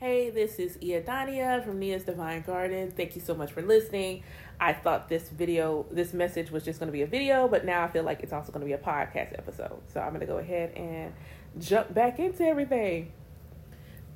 Hey, 0.00 0.30
this 0.30 0.58
is 0.58 0.78
Iadania 0.78 1.62
from 1.62 1.78
Nia's 1.78 2.04
Divine 2.04 2.40
Garden. 2.40 2.90
Thank 2.90 3.14
you 3.16 3.20
so 3.20 3.34
much 3.34 3.52
for 3.52 3.60
listening. 3.60 4.22
I 4.58 4.72
thought 4.72 5.10
this 5.10 5.28
video, 5.28 5.84
this 5.90 6.14
message 6.14 6.50
was 6.50 6.64
just 6.64 6.80
going 6.80 6.86
to 6.86 6.92
be 6.92 7.02
a 7.02 7.06
video, 7.06 7.46
but 7.48 7.66
now 7.66 7.84
I 7.84 7.88
feel 7.88 8.02
like 8.02 8.22
it's 8.22 8.32
also 8.32 8.50
going 8.50 8.62
to 8.62 8.66
be 8.66 8.72
a 8.72 8.78
podcast 8.78 9.36
episode. 9.38 9.78
So 9.92 10.00
I'm 10.00 10.08
going 10.08 10.20
to 10.20 10.26
go 10.26 10.38
ahead 10.38 10.72
and 10.74 11.12
jump 11.58 11.92
back 11.92 12.18
into 12.18 12.44
everything. 12.44 13.12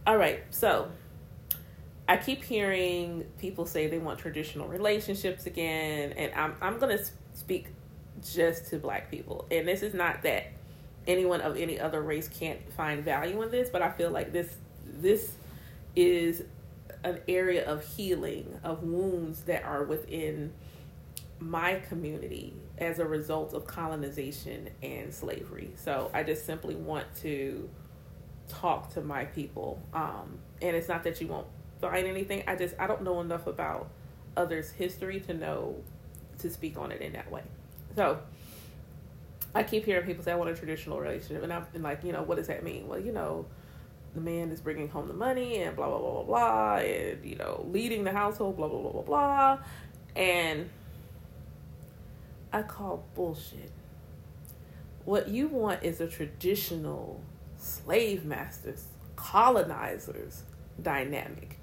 All 0.07 0.17
right, 0.17 0.43
so 0.49 0.91
I 2.09 2.17
keep 2.17 2.43
hearing 2.43 3.27
people 3.39 3.67
say 3.67 3.87
they 3.87 3.99
want 3.99 4.19
traditional 4.19 4.69
relationships 4.69 5.45
again, 5.45 6.13
and 6.13 6.33
I'm 6.33 6.55
I'm 6.63 6.79
going 6.79 6.97
to 6.97 7.05
speak 7.35 7.67
just 8.23 8.71
to 8.71 8.79
black 8.79 9.11
people. 9.11 9.45
And 9.51 9.69
this 9.69 9.83
is 9.83 9.93
not 9.93 10.23
that 10.23 10.47
anyone 11.07 11.43
of 11.43 11.59
any 11.59 11.79
other 11.79 12.01
race 12.01 12.29
can't 12.29 12.73
find 12.73 13.05
value 13.05 13.43
in 13.43 13.51
this, 13.51 13.69
but 13.69 13.83
I 13.83 13.91
feel 13.91 14.11
like 14.11 14.33
this 14.33 14.57
this 14.87 15.35
is 15.97 16.43
an 17.03 17.21
area 17.29 17.67
of 17.71 17.85
healing 17.85 18.59
of 18.65 18.83
wounds 18.83 19.43
that 19.43 19.65
are 19.65 19.85
within 19.85 20.53
my 21.39 21.75
community 21.75 22.55
as 22.79 22.99
a 22.99 23.05
result 23.05 23.53
of 23.53 23.67
colonization 23.67 24.71
and 24.83 25.13
slavery. 25.13 25.71
So 25.77 26.11
I 26.15 26.23
just 26.23 26.47
simply 26.47 26.75
want 26.75 27.07
to 27.17 27.69
talk 28.49 28.93
to 28.95 29.01
my 29.01 29.27
people. 29.27 29.83
Um, 29.93 30.39
and 30.63 30.75
it's 30.75 30.89
not 30.89 31.05
that 31.05 31.21
you 31.21 31.27
won't 31.27 31.47
find 31.81 32.07
anything. 32.07 32.45
I 32.47 32.57
just 32.57 32.75
I 32.79 32.87
don't 32.87 33.03
know 33.03 33.21
enough 33.21 33.47
about 33.47 33.89
others' 34.37 34.71
history 34.71 35.21
to 35.21 35.35
know 35.35 35.77
to 36.39 36.51
speak 36.51 36.79
on 36.79 36.91
it 36.91 37.01
in 37.01 37.13
that 37.13 37.31
way. 37.31 37.43
So 37.95 38.19
I 39.55 39.63
keep 39.63 39.85
hearing 39.85 40.07
people 40.07 40.25
say 40.25 40.33
I 40.33 40.37
want 40.37 40.51
a 40.51 40.55
traditional 40.55 40.99
relationship, 40.99 41.43
and 41.43 41.53
I'm 41.53 41.67
like, 41.83 42.03
you 42.03 42.13
know, 42.13 42.23
what 42.23 42.37
does 42.37 42.49
that 42.49 42.65
mean? 42.65 42.89
Well, 42.89 42.99
you 42.99 43.13
know, 43.13 43.47
the 44.15 44.21
man 44.21 44.51
is 44.51 44.61
bringing 44.61 44.89
home 44.89 45.09
the 45.09 45.15
money 45.15 45.59
and 45.59 45.77
blah 45.77 45.89
blah 45.89 45.99
blah 45.99 46.13
blah 46.13 46.23
blah 46.23 46.75
and 46.77 47.25
you 47.25 47.37
know 47.37 47.67
leading 47.71 48.05
the 48.05 48.13
household 48.13 48.57
blah 48.57 48.69
blah 48.69 48.81
blah 48.81 48.93
blah 48.93 49.03
blah. 49.03 49.59
And 50.17 50.71
i 52.53 52.63
call 52.63 53.05
bullshit. 53.15 53.73
What 55.05 55.29
you 55.29 55.49
want 55.49 55.83
is 55.83 56.01
a 56.01 56.07
traditional 56.07 57.21
slave 57.59 58.25
masters 58.25 58.87
colonizers 59.17 60.43
dynamic. 60.81 61.59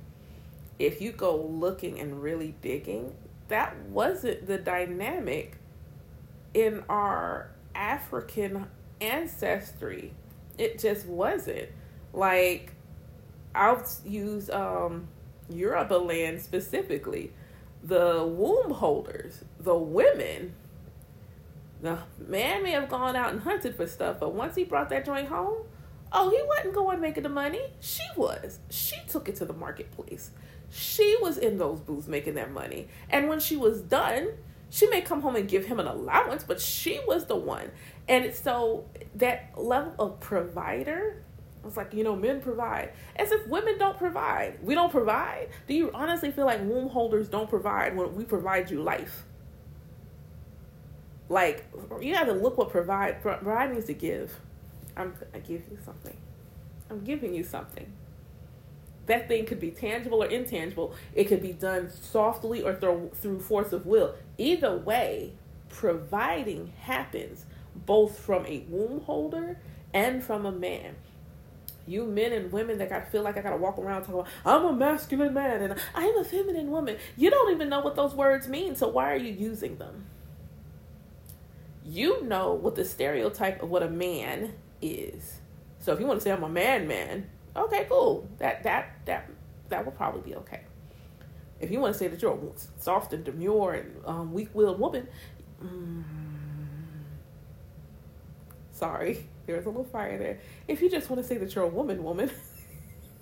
If 0.79 1.01
you 1.01 1.11
go 1.11 1.35
looking 1.35 1.99
and 1.99 2.21
really 2.21 2.55
digging 2.61 3.13
that 3.51 3.75
wasn't 3.89 4.47
the 4.47 4.57
dynamic 4.57 5.57
in 6.53 6.83
our 6.87 7.51
african 7.75 8.65
ancestry. 9.01 10.13
It 10.57 10.79
just 10.79 11.05
wasn't 11.05 11.69
like 12.13 12.73
I'll 13.53 13.85
use 14.05 14.49
um 14.49 15.07
Yoruba 15.49 15.95
land 15.95 16.41
specifically. 16.41 17.31
The 17.83 18.23
womb 18.25 18.71
holders, 18.71 19.43
the 19.59 19.75
women, 19.75 20.53
the 21.81 21.97
man 22.19 22.63
may 22.63 22.71
have 22.71 22.89
gone 22.89 23.15
out 23.15 23.31
and 23.31 23.41
hunted 23.41 23.75
for 23.75 23.87
stuff, 23.87 24.19
but 24.19 24.33
once 24.33 24.55
he 24.55 24.63
brought 24.63 24.89
that 24.89 25.03
joint 25.03 25.29
home, 25.29 25.63
oh, 26.11 26.29
he 26.29 26.41
wasn't 26.47 26.75
going 26.75 27.01
making 27.01 27.23
the 27.23 27.29
money. 27.29 27.61
She 27.79 28.03
was. 28.15 28.59
She 28.69 28.97
took 29.09 29.27
it 29.27 29.35
to 29.37 29.45
the 29.45 29.53
marketplace. 29.53 30.31
She 30.69 31.17
was 31.21 31.37
in 31.37 31.57
those 31.57 31.79
booths 31.79 32.07
making 32.07 32.35
that 32.35 32.51
money. 32.51 32.87
And 33.09 33.27
when 33.27 33.39
she 33.39 33.57
was 33.57 33.81
done, 33.81 34.29
she 34.69 34.87
may 34.87 35.01
come 35.01 35.21
home 35.21 35.35
and 35.35 35.49
give 35.49 35.65
him 35.65 35.79
an 35.79 35.87
allowance, 35.87 36.43
but 36.43 36.61
she 36.61 36.99
was 37.07 37.25
the 37.25 37.35
one. 37.35 37.71
And 38.07 38.25
it's 38.25 38.39
so 38.39 38.85
that 39.15 39.51
level 39.57 39.93
of 39.99 40.19
provider 40.19 41.23
it's 41.65 41.77
like, 41.77 41.93
you 41.93 42.03
know, 42.03 42.15
men 42.15 42.41
provide. 42.41 42.91
As 43.15 43.31
if 43.31 43.47
women 43.47 43.77
don't 43.77 43.97
provide. 43.97 44.57
We 44.63 44.73
don't 44.73 44.91
provide. 44.91 45.49
Do 45.67 45.73
you 45.73 45.91
honestly 45.93 46.31
feel 46.31 46.45
like 46.45 46.59
womb 46.61 46.89
holders 46.89 47.29
don't 47.29 47.49
provide 47.49 47.95
when 47.95 48.15
we 48.15 48.23
provide 48.23 48.71
you 48.71 48.81
life? 48.81 49.23
Like, 51.29 51.65
you 52.01 52.15
have 52.15 52.27
to 52.27 52.33
look 52.33 52.57
what 52.57 52.69
provide 52.71 53.21
provide 53.21 53.73
needs 53.73 53.85
to 53.85 53.93
give. 53.93 54.37
I'm 54.97 55.13
I 55.33 55.39
give 55.39 55.61
you 55.71 55.77
something. 55.85 56.17
I'm 56.89 57.03
giving 57.03 57.33
you 57.33 57.43
something. 57.43 57.93
That 59.05 59.27
thing 59.27 59.45
could 59.45 59.59
be 59.59 59.71
tangible 59.71 60.23
or 60.23 60.27
intangible. 60.27 60.93
It 61.13 61.25
could 61.25 61.41
be 61.41 61.53
done 61.53 61.89
softly 61.89 62.61
or 62.63 62.75
through 62.75 63.11
through 63.13 63.39
force 63.39 63.71
of 63.71 63.85
will. 63.85 64.15
Either 64.37 64.75
way, 64.75 65.33
providing 65.69 66.73
happens 66.81 67.45
both 67.85 68.19
from 68.19 68.45
a 68.45 68.65
womb 68.67 69.01
holder 69.01 69.57
and 69.93 70.21
from 70.21 70.45
a 70.45 70.51
man 70.51 70.95
you 71.87 72.05
men 72.05 72.31
and 72.31 72.51
women 72.51 72.77
that 72.77 72.91
I 72.91 73.01
feel 73.01 73.23
like 73.23 73.37
I 73.37 73.41
gotta 73.41 73.57
walk 73.57 73.77
around 73.77 74.01
talking 74.01 74.15
about 74.15 74.27
I'm 74.45 74.65
a 74.65 74.73
masculine 74.73 75.33
man 75.33 75.61
and 75.61 75.79
I'm 75.95 76.17
a 76.17 76.23
feminine 76.23 76.69
woman. 76.69 76.97
You 77.17 77.29
don't 77.29 77.51
even 77.51 77.69
know 77.69 77.79
what 77.81 77.95
those 77.95 78.13
words 78.13 78.47
mean, 78.47 78.75
so 78.75 78.87
why 78.87 79.11
are 79.11 79.17
you 79.17 79.33
using 79.33 79.77
them? 79.77 80.05
You 81.85 82.23
know 82.23 82.53
what 82.53 82.75
the 82.75 82.85
stereotype 82.85 83.63
of 83.63 83.69
what 83.69 83.83
a 83.83 83.89
man 83.89 84.53
is. 84.81 85.39
So 85.79 85.91
if 85.93 85.99
you 85.99 86.05
want 86.05 86.19
to 86.19 86.23
say 86.23 86.31
I'm 86.31 86.43
a 86.43 86.49
man 86.49 86.87
man, 86.87 87.29
okay, 87.55 87.85
cool. 87.89 88.27
That 88.37 88.63
that 88.63 88.93
that 89.05 89.29
that 89.69 89.85
will 89.85 89.93
probably 89.93 90.21
be 90.21 90.35
okay. 90.37 90.61
If 91.59 91.71
you 91.71 91.79
want 91.79 91.93
to 91.93 91.99
say 91.99 92.07
that 92.07 92.21
you're 92.21 92.33
a 92.33 92.81
soft 92.81 93.13
and 93.13 93.23
demure 93.23 93.73
and 93.73 94.01
um, 94.05 94.33
weak-willed 94.33 94.79
woman, 94.79 95.07
mm, 95.63 96.03
sorry 98.71 99.27
there's 99.53 99.65
a 99.65 99.69
little 99.69 99.83
fire 99.83 100.17
there. 100.17 100.39
If 100.67 100.81
you 100.81 100.89
just 100.89 101.09
want 101.09 101.21
to 101.21 101.27
say 101.27 101.37
that 101.37 101.53
you're 101.53 101.63
a 101.63 101.67
woman, 101.67 102.03
woman, 102.03 102.31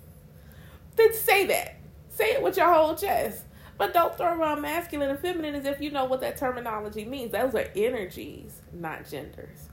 then 0.96 1.14
say 1.14 1.46
that. 1.46 1.76
Say 2.08 2.32
it 2.32 2.42
with 2.42 2.56
your 2.56 2.72
whole 2.72 2.94
chest. 2.94 3.44
But 3.78 3.94
don't 3.94 4.14
throw 4.16 4.38
around 4.38 4.60
masculine 4.60 5.08
and 5.08 5.18
feminine 5.18 5.54
as 5.54 5.64
if 5.64 5.80
you 5.80 5.90
know 5.90 6.04
what 6.04 6.20
that 6.20 6.36
terminology 6.36 7.04
means. 7.04 7.32
Those 7.32 7.54
are 7.54 7.70
energies, 7.74 8.60
not 8.74 9.08
genders. 9.08 9.70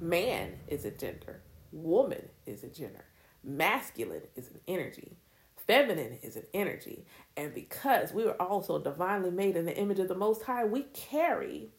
Man 0.00 0.58
is 0.68 0.84
a 0.84 0.90
gender. 0.90 1.40
Woman 1.72 2.28
is 2.44 2.62
a 2.62 2.68
gender. 2.68 3.04
Masculine 3.42 4.22
is 4.36 4.48
an 4.48 4.60
energy. 4.68 5.16
Feminine 5.56 6.18
is 6.22 6.36
an 6.36 6.44
energy. 6.52 7.06
And 7.36 7.54
because 7.54 8.12
we 8.12 8.24
were 8.24 8.40
also 8.40 8.78
divinely 8.78 9.30
made 9.30 9.56
in 9.56 9.64
the 9.64 9.76
image 9.76 9.98
of 9.98 10.08
the 10.08 10.14
Most 10.14 10.42
High, 10.42 10.64
we 10.64 10.82
carry 10.92 11.70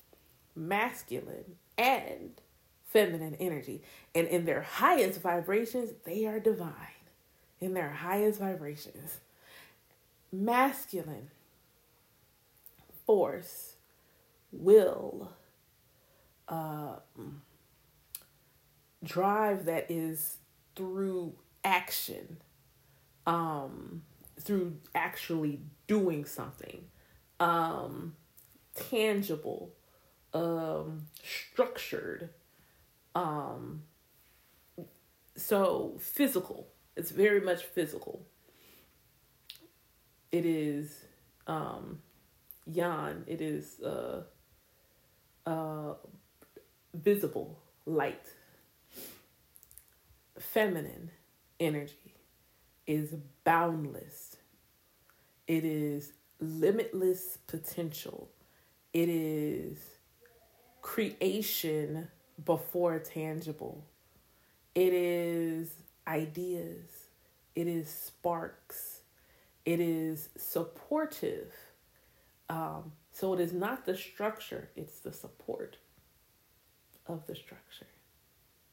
masculine 0.56 1.56
and 1.78 2.42
feminine 2.90 3.36
energy. 3.36 3.82
And 4.16 4.28
in 4.28 4.46
their 4.46 4.62
highest 4.62 5.22
vibrations, 5.22 5.92
they 6.06 6.26
are 6.26 6.40
divine. 6.40 6.74
In 7.62 7.74
their 7.74 7.90
highest 7.90 8.40
vibrations, 8.40 9.20
masculine 10.32 11.30
force, 13.06 13.76
will, 14.52 15.32
uh, 16.48 16.96
drive 19.04 19.66
that 19.66 19.86
is 19.90 20.38
through 20.76 21.34
action, 21.64 22.38
um, 23.28 24.04
through 24.40 24.78
actually 24.96 25.60
doing 25.88 26.26
something, 26.26 26.86
um, 27.40 28.16
tangible, 28.76 29.74
um, 30.34 31.06
structured, 31.24 32.30
um 33.16 33.84
so 35.36 35.98
physical. 36.00 36.68
It's 36.96 37.12
very 37.12 37.40
much 37.42 37.64
physical. 37.64 38.26
It 40.32 40.46
is 40.46 41.06
um 41.48 42.02
yang 42.66 43.24
it 43.28 43.42
is 43.42 43.80
uh 43.82 44.24
uh 45.46 45.94
visible 46.94 47.60
light. 47.86 48.28
Feminine 50.38 51.12
energy 51.60 52.16
is 52.88 53.16
boundless. 53.44 54.38
It 55.48 55.66
is 55.66 56.14
limitless 56.40 57.38
potential. 57.48 58.30
It 58.94 59.10
is 59.10 59.78
creation 60.82 62.08
before 62.46 63.00
tangible. 63.00 63.84
It 64.76 64.94
is 64.94 65.72
ideas, 66.08 67.08
it 67.56 67.68
is 67.68 67.90
sparks, 67.90 69.02
it 69.66 69.80
is 69.80 70.30
supportive. 70.38 71.54
Um, 72.50 72.94
so 73.12 73.34
it 73.34 73.40
is 73.40 73.54
not 73.54 73.86
the 73.86 73.96
structure, 73.96 74.70
it's 74.76 75.00
the 75.00 75.12
support 75.12 75.78
of 77.08 77.26
the 77.28 77.36
structure. 77.36 77.88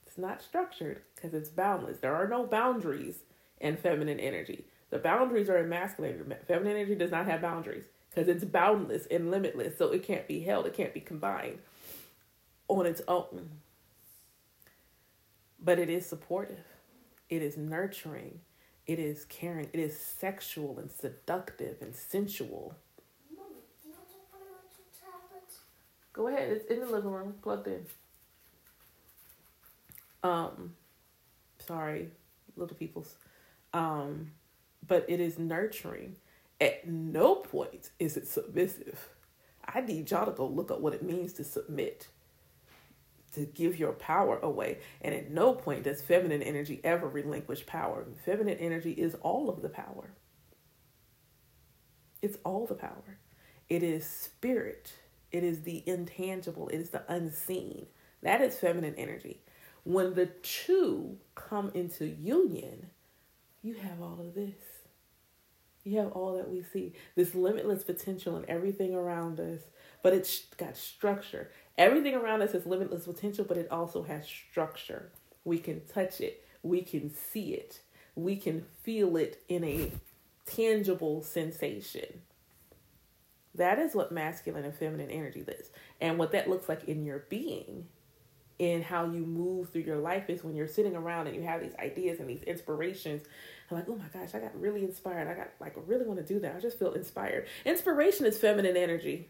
It's 0.06 0.18
not 0.18 0.42
structured 0.42 1.02
because 1.14 1.34
it's 1.34 1.48
boundless. 1.48 1.98
There 1.98 2.14
are 2.14 2.28
no 2.28 2.46
boundaries 2.46 3.16
in 3.60 3.76
feminine 3.76 4.20
energy. 4.20 4.66
The 4.90 4.98
boundaries 4.98 5.48
are 5.48 5.58
in 5.58 5.68
masculine. 5.68 6.34
Feminine 6.46 6.76
energy 6.76 6.94
does 6.94 7.10
not 7.10 7.26
have 7.26 7.42
boundaries 7.42 7.84
because 8.10 8.28
it's 8.28 8.44
boundless 8.44 9.06
and 9.10 9.30
limitless. 9.30 9.76
So 9.76 9.90
it 9.90 10.04
can't 10.04 10.28
be 10.28 10.40
held, 10.40 10.66
it 10.66 10.74
can't 10.74 10.94
be 10.94 11.00
combined 11.00 11.58
on 12.68 12.86
its 12.86 13.02
own. 13.08 13.50
But 15.60 15.78
it 15.78 15.90
is 15.90 16.06
supportive, 16.06 16.64
it 17.30 17.42
is 17.42 17.56
nurturing, 17.56 18.40
It 18.86 18.98
is 19.00 19.24
caring. 19.26 19.68
It 19.72 19.80
is 19.80 19.98
sexual 19.98 20.78
and 20.78 20.90
seductive 20.92 21.78
and 21.82 21.94
sensual. 21.96 22.74
Mom, 23.36 23.46
do 23.82 23.88
you 23.88 23.94
want 23.94 24.08
to 24.10 24.16
put 24.30 24.42
on 24.42 24.64
two 24.76 24.84
tablets? 25.00 25.60
Go 26.12 26.28
ahead. 26.28 26.50
It's 26.50 26.66
in 26.66 26.80
the 26.80 26.86
living 26.86 27.10
room, 27.12 27.34
plugged 27.42 27.68
in. 27.68 27.86
Um, 30.22 30.74
sorry, 31.66 32.10
little 32.56 32.76
peoples. 32.76 33.16
Um, 33.74 34.32
but 34.86 35.06
it 35.08 35.20
is 35.20 35.38
nurturing. 35.38 36.16
At 36.60 36.88
no 36.88 37.36
point 37.36 37.90
is 37.98 38.16
it 38.16 38.28
submissive. 38.28 39.10
I 39.66 39.80
need 39.82 40.10
y'all 40.10 40.26
to 40.26 40.32
go 40.32 40.46
look 40.46 40.70
up 40.70 40.80
what 40.80 40.94
it 40.94 41.02
means 41.02 41.32
to 41.34 41.44
submit, 41.44 42.08
to 43.36 43.46
give 43.46 43.78
your 43.78 43.92
power 43.92 44.38
away. 44.38 44.78
And 45.00 45.14
at 45.14 45.30
no 45.30 45.52
point 45.52 45.84
does 45.84 46.02
feminine 46.02 46.42
energy 46.42 46.80
ever 46.82 47.08
relinquish 47.08 47.64
power. 47.66 48.06
Feminine 48.24 48.58
energy 48.58 48.92
is 48.92 49.14
all 49.22 49.48
of 49.48 49.62
the 49.62 49.68
power. 49.68 50.10
It's 52.22 52.38
all 52.44 52.66
the 52.66 52.74
power. 52.74 53.18
It 53.68 53.82
is 53.82 54.04
spirit. 54.04 54.92
It 55.30 55.44
is 55.44 55.62
the 55.62 55.82
intangible. 55.86 56.68
It 56.68 56.78
is 56.78 56.90
the 56.90 57.02
unseen. 57.08 57.86
That 58.22 58.40
is 58.40 58.58
feminine 58.58 58.94
energy. 58.96 59.42
When 59.84 60.14
the 60.14 60.26
two 60.26 61.18
come 61.34 61.70
into 61.74 62.06
union, 62.06 62.90
you 63.62 63.74
have 63.74 64.00
all 64.00 64.18
of 64.20 64.34
this. 64.34 64.54
You 65.84 65.98
have 65.98 66.12
all 66.12 66.36
that 66.36 66.50
we 66.50 66.62
see, 66.62 66.94
this 67.14 67.36
limitless 67.36 67.84
potential 67.84 68.36
in 68.36 68.44
everything 68.50 68.92
around 68.92 69.38
us, 69.38 69.60
but 70.02 70.12
it's 70.12 70.46
got 70.56 70.76
structure. 70.76 71.50
Everything 71.78 72.14
around 72.14 72.42
us 72.42 72.52
has 72.52 72.66
limitless 72.66 73.04
potential, 73.04 73.44
but 73.44 73.56
it 73.56 73.70
also 73.70 74.02
has 74.02 74.26
structure. 74.26 75.10
We 75.44 75.58
can 75.58 75.80
touch 75.86 76.20
it, 76.20 76.44
we 76.62 76.82
can 76.82 77.12
see 77.14 77.54
it, 77.54 77.80
we 78.14 78.36
can 78.36 78.64
feel 78.82 79.16
it 79.16 79.42
in 79.48 79.62
a 79.64 79.92
tangible 80.46 81.22
sensation. 81.22 82.22
That 83.54 83.78
is 83.78 83.94
what 83.94 84.12
masculine 84.12 84.64
and 84.64 84.74
feminine 84.74 85.10
energy 85.10 85.44
is. 85.46 85.70
And 86.00 86.18
what 86.18 86.32
that 86.32 86.48
looks 86.48 86.68
like 86.68 86.84
in 86.84 87.04
your 87.04 87.24
being, 87.30 87.86
in 88.58 88.82
how 88.82 89.06
you 89.06 89.24
move 89.24 89.70
through 89.70 89.82
your 89.82 89.96
life, 89.96 90.28
is 90.28 90.44
when 90.44 90.56
you're 90.56 90.66
sitting 90.66 90.94
around 90.94 91.26
and 91.26 91.36
you 91.36 91.42
have 91.42 91.62
these 91.62 91.74
ideas 91.78 92.20
and 92.20 92.28
these 92.28 92.42
inspirations 92.42 93.22
I'm 93.70 93.76
like, 93.76 93.88
oh 93.88 93.96
my 93.96 94.06
gosh, 94.12 94.34
I 94.34 94.38
got 94.38 94.58
really 94.60 94.84
inspired. 94.84 95.28
I 95.28 95.34
got 95.34 95.48
like, 95.60 95.76
I 95.76 95.80
really 95.86 96.06
want 96.06 96.24
to 96.24 96.34
do 96.34 96.38
that. 96.40 96.54
I 96.56 96.60
just 96.60 96.78
feel 96.78 96.92
inspired. 96.92 97.46
Inspiration 97.64 98.26
is 98.26 98.38
feminine 98.38 98.76
energy. 98.76 99.28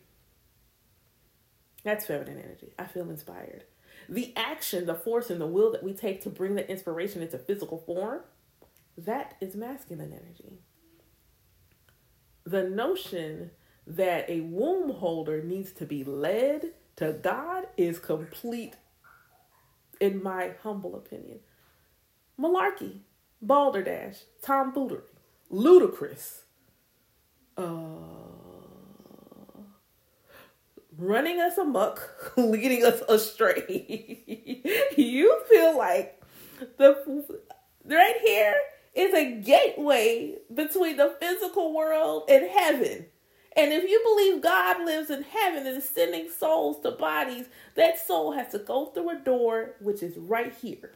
That's 1.87 2.05
feminine 2.05 2.43
energy. 2.43 2.73
I 2.77 2.87
feel 2.87 3.09
inspired. 3.09 3.63
The 4.09 4.33
action, 4.35 4.87
the 4.87 4.97
force, 4.97 5.31
and 5.31 5.41
the 5.41 5.47
will 5.47 5.71
that 5.71 5.85
we 5.85 5.93
take 5.93 6.21
to 6.23 6.29
bring 6.29 6.57
that 6.57 6.69
inspiration 6.69 7.23
into 7.23 7.39
physical 7.39 7.79
form, 7.79 8.23
that 8.99 9.37
is 9.41 9.55
masculine 9.55 10.13
energy. 10.13 10.59
The 12.43 12.65
notion 12.65 13.53
that 13.87 14.29
a 14.29 14.41
womb 14.41 14.95
holder 14.95 15.45
needs 15.45 15.71
to 15.75 15.87
be 15.87 16.03
led 16.03 16.73
to 16.97 17.13
God 17.13 17.69
is 17.77 18.01
complete, 18.01 18.75
in 20.01 20.21
my 20.21 20.55
humble 20.65 20.97
opinion. 20.97 21.39
Malarkey 22.37 23.03
balderdash, 23.41 24.17
tomfoolery, 24.43 25.03
ludicrous, 25.51 26.47
uh, 27.57 28.46
running 30.99 31.41
us 31.41 31.59
amok, 31.59 32.33
leading 32.37 32.85
us 32.85 33.03
astray. 33.09 34.23
you 34.97 35.43
feel 35.49 35.77
like 35.77 36.23
the 36.79 37.25
right 37.85 38.17
here 38.25 38.55
is 38.95 39.15
a 39.15 39.41
gateway 39.41 40.37
between 40.53 40.97
the 40.97 41.15
physical 41.21 41.75
world 41.75 42.25
and 42.29 42.49
heaven. 42.49 43.07
And 43.57 43.73
if 43.73 43.89
you 43.89 44.01
believe 44.05 44.43
God 44.43 44.85
lives 44.85 45.11
in 45.11 45.23
heaven 45.23 45.67
and 45.67 45.79
is 45.79 45.89
sending 45.89 46.29
souls 46.31 46.81
to 46.83 46.91
bodies, 46.91 47.47
that 47.75 47.99
soul 47.99 48.33
has 48.33 48.49
to 48.53 48.59
go 48.59 48.87
through 48.87 49.11
a 49.11 49.19
door 49.19 49.77
which 49.81 50.03
is 50.03 50.17
right 50.17 50.55
here. 50.55 50.93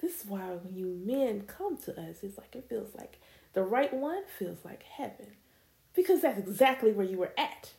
This 0.00 0.20
is 0.20 0.26
why 0.26 0.50
when 0.62 0.74
you 0.74 1.00
men 1.04 1.42
come 1.42 1.78
to 1.78 1.98
us, 1.98 2.18
it's 2.22 2.36
like 2.36 2.54
it 2.54 2.68
feels 2.68 2.94
like 2.94 3.18
the 3.54 3.62
right 3.62 3.92
one 3.92 4.24
feels 4.38 4.58
like 4.64 4.82
heaven. 4.82 5.28
Because 5.94 6.20
that's 6.20 6.38
exactly 6.38 6.92
where 6.92 7.06
you 7.06 7.16
were 7.16 7.32
at. 7.38 7.72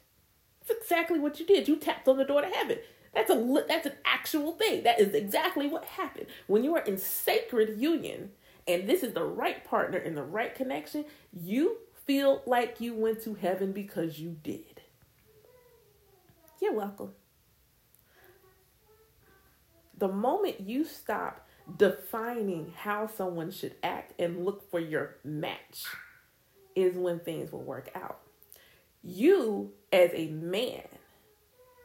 That's 0.68 0.81
exactly 0.81 1.19
what 1.19 1.40
you 1.40 1.46
did. 1.46 1.68
You 1.68 1.78
tapped 1.78 2.08
on 2.08 2.18
the 2.18 2.25
door 2.25 2.42
to 2.42 2.48
heaven. 2.48 2.80
That's 3.14 3.30
a 3.31 3.64
that's 3.68 3.86
an 3.86 3.94
actual 4.06 4.54
thing. 4.54 4.84
That 4.84 5.00
is 5.00 5.14
exactly 5.14 5.68
what 5.68 5.86
happened. 5.86 6.28
When 6.48 6.64
you 6.64 6.75
are 6.75 6.81
in 6.81 6.98
sacred 6.98 7.80
union 7.80 8.31
and 8.68 8.88
this 8.88 9.02
is 9.02 9.14
the 9.14 9.24
right 9.24 9.64
partner 9.64 9.98
and 9.98 10.16
the 10.16 10.24
right 10.24 10.54
connection, 10.54 11.06
you 11.34 11.78
feel 12.06 12.42
like 12.46 12.81
you 12.81 12.94
went 12.94 13.24
to 13.24 13.34
heaven 13.34 13.72
because 13.72 14.19
you 14.19 14.38
did. 14.44 14.81
You're 16.62 16.74
welcome. 16.74 17.12
The 19.98 20.08
moment 20.08 20.62
you 20.62 20.84
stop 20.84 21.48
defining 21.78 22.74
how 22.75 23.08
someone 23.08 23.52
should 23.52 23.75
act 23.84 24.19
and 24.19 24.46
look 24.46 24.69
for 24.69 24.80
your 24.80 25.16
match 25.24 25.86
is 26.75 26.96
when 26.96 27.19
things 27.19 27.52
will 27.52 27.64
work 27.64 27.90
out. 27.96 28.19
You, 29.04 29.72
as 29.92 30.12
a 30.13 30.28
man, 30.28 30.84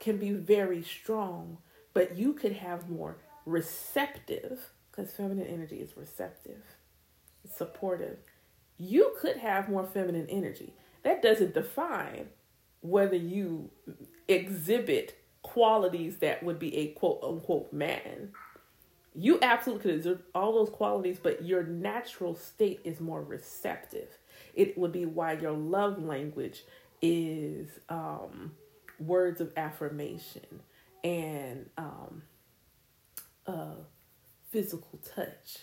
can 0.01 0.17
be 0.17 0.33
very 0.33 0.83
strong, 0.83 1.59
but 1.95 2.17
you 2.17 2.33
could 2.33 2.53
have 2.53 2.91
more 2.91 3.19
receptive, 3.47 4.73
because 4.91 5.13
feminine 5.13 5.47
energy 5.47 5.77
is 5.77 5.97
receptive, 5.97 6.63
supportive. 7.49 8.19
You 8.79 9.15
could 9.21 9.37
have 9.37 9.69
more 9.69 9.87
feminine 9.87 10.27
energy. 10.29 10.75
That 11.05 11.23
doesn't 11.23 11.55
define 11.55 12.29
whether 12.81 13.17
you 13.17 13.71
exhibit 14.27 15.17
qualities 15.43 16.19
that 16.19 16.43
would 16.43 16.59
be 16.59 16.77
a 16.77 16.89
quote 16.89 17.21
unquote 17.23 17.73
man 17.73 18.33
you 19.15 19.39
absolutely 19.43 19.83
could 19.83 19.95
exert 19.99 20.25
all 20.35 20.53
those 20.53 20.71
qualities, 20.71 21.19
but 21.23 21.45
your 21.45 21.65
natural 21.65 22.35
state 22.35 22.81
is 22.85 23.01
more 23.01 23.23
receptive. 23.23 24.09
It 24.55 24.77
would 24.79 24.93
be 24.93 25.05
why 25.05 25.33
your 25.33 25.53
love 25.53 26.03
language 26.03 26.65
is 27.03 27.69
um, 27.89 28.53
words 29.01 29.41
of 29.41 29.53
affirmation 29.57 30.63
and 31.05 31.69
um, 31.77 32.23
physical 34.51 35.01
touch. 35.17 35.59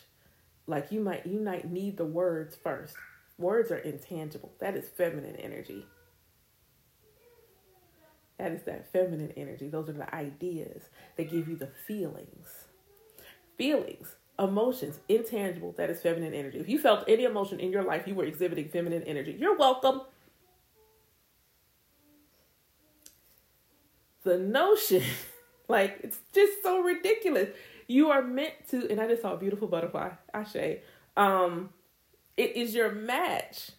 Like 0.68 0.92
you 0.92 1.02
might 1.02 1.26
you 1.26 1.40
might 1.40 1.72
need 1.72 1.98
the 1.98 2.06
words 2.06 2.56
first. 2.56 2.96
Words 3.38 3.72
are 3.72 3.78
intangible. 3.78 4.54
That 4.60 4.76
is 4.76 4.90
feminine 4.90 5.38
energy. 5.38 5.86
That 8.38 8.52
is 8.54 8.64
that 8.64 8.92
feminine 8.92 9.34
energy. 9.38 9.70
Those 9.70 9.90
are 9.90 9.94
the 9.94 10.14
ideas 10.16 10.84
that 11.18 11.32
give 11.32 11.48
you 11.48 11.56
the 11.56 11.70
feelings 11.88 12.66
feelings, 13.58 14.16
emotions, 14.40 15.00
intangible, 15.10 15.74
that 15.78 15.90
is 15.90 16.02
feminine 16.02 16.34
energy. 16.34 16.60
If 16.60 16.70
you 16.70 16.80
felt 16.80 17.06
any 17.08 17.26
emotion 17.26 17.60
in 17.60 17.72
your 17.72 17.84
life, 17.84 18.08
you 18.08 18.16
were 18.16 18.26
exhibiting 18.26 18.70
feminine 18.70 19.04
energy. 19.04 19.38
You're 19.40 19.58
welcome. 19.58 20.02
The 24.30 24.38
notion, 24.38 25.04
like, 25.68 26.00
it's 26.04 26.20
just 26.34 26.62
so 26.62 26.82
ridiculous. 26.82 27.50
You 27.88 28.10
are 28.12 28.22
meant 28.22 28.54
to, 28.70 28.90
and 28.90 29.02
I 29.02 29.08
just 29.08 29.22
saw 29.22 29.34
a 29.34 29.38
beautiful 29.38 29.68
butterfly, 29.68 30.12
Ashe. 30.34 30.80
Um, 31.18 31.70
it 32.38 32.56
is 32.56 32.76
your 32.76 32.92
match. 32.92 33.72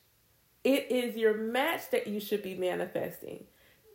It 0.65 0.91
is 0.91 1.17
your 1.17 1.35
match 1.35 1.91
that 1.91 2.07
you 2.07 2.21
should 2.21 2.43
be 2.43 2.55
manifesting 2.55 3.45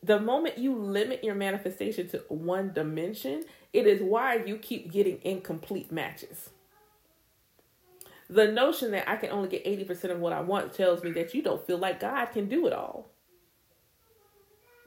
the 0.06 0.20
moment 0.20 0.58
you 0.58 0.76
limit 0.76 1.24
your 1.24 1.34
manifestation 1.34 2.08
to 2.10 2.24
one 2.30 2.72
dimension, 2.74 3.44
it 3.74 3.88
is 3.88 4.02
why 4.02 4.36
you 4.36 4.58
keep 4.58 4.92
getting 4.92 5.20
incomplete 5.24 5.92
matches. 5.92 6.52
The 8.30 8.52
notion 8.52 8.92
that 8.92 9.10
I 9.10 9.16
can 9.16 9.32
only 9.32 9.50
get 9.50 9.66
80% 9.66 10.12
of 10.12 10.20
what 10.20 10.34
I 10.34 10.42
want 10.42 10.74
tells 10.74 11.04
me 11.04 11.12
that 11.14 11.34
you 11.34 11.42
don't 11.42 11.66
feel 11.66 11.78
like 11.78 12.00
God 12.00 12.28
can 12.28 12.48
do 12.48 12.68
it 12.68 12.74
all. 12.74 13.10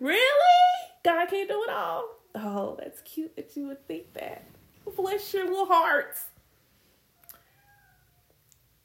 Really? 0.00 0.57
God 1.04 1.28
can't 1.28 1.48
do 1.48 1.62
it 1.62 1.70
all? 1.70 2.04
Oh, 2.34 2.76
that's 2.78 3.00
cute 3.02 3.36
that 3.36 3.56
you 3.56 3.66
would 3.68 3.86
think 3.86 4.12
that. 4.14 4.44
Bless 4.96 5.32
your 5.34 5.46
little 5.46 5.66
hearts. 5.66 6.26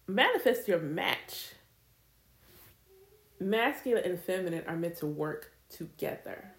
Manifest 0.08 0.68
your 0.68 0.80
match. 0.80 1.54
Masculine 3.40 4.04
and 4.06 4.20
feminine 4.20 4.64
are 4.68 4.76
meant 4.76 4.98
to 4.98 5.08
work 5.08 5.52
together, 5.70 6.52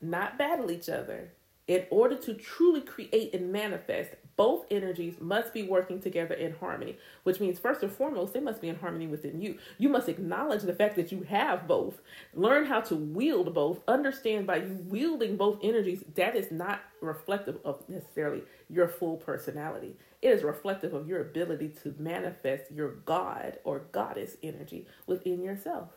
not 0.00 0.38
battle 0.38 0.70
each 0.70 0.88
other, 0.88 1.32
in 1.68 1.84
order 1.90 2.16
to 2.16 2.34
truly 2.34 2.80
create 2.80 3.34
and 3.34 3.52
manifest 3.52 4.14
both 4.36 4.66
energies 4.70 5.20
must 5.20 5.52
be 5.52 5.62
working 5.62 6.00
together 6.00 6.34
in 6.34 6.54
harmony, 6.54 6.98
which 7.22 7.40
means 7.40 7.58
first 7.58 7.82
and 7.82 7.92
foremost, 7.92 8.32
they 8.32 8.40
must 8.40 8.60
be 8.60 8.68
in 8.68 8.76
harmony 8.76 9.06
within 9.06 9.40
you. 9.40 9.58
You 9.78 9.88
must 9.88 10.08
acknowledge 10.08 10.62
the 10.62 10.74
fact 10.74 10.96
that 10.96 11.12
you 11.12 11.22
have 11.22 11.68
both, 11.68 12.00
learn 12.34 12.66
how 12.66 12.80
to 12.82 12.96
wield 12.96 13.54
both, 13.54 13.80
understand 13.86 14.46
by 14.46 14.56
you 14.56 14.78
wielding 14.88 15.36
both 15.36 15.58
energies, 15.62 16.04
that 16.14 16.36
is 16.36 16.50
not 16.50 16.82
reflective 17.00 17.58
of 17.64 17.88
necessarily 17.88 18.42
your 18.68 18.88
full 18.88 19.16
personality. 19.16 19.96
It 20.22 20.28
is 20.28 20.42
reflective 20.42 20.94
of 20.94 21.08
your 21.08 21.20
ability 21.20 21.74
to 21.82 21.94
manifest 21.98 22.70
your 22.72 22.96
God 23.04 23.58
or 23.64 23.86
goddess 23.92 24.36
energy 24.42 24.86
within 25.06 25.42
yourself. 25.42 25.90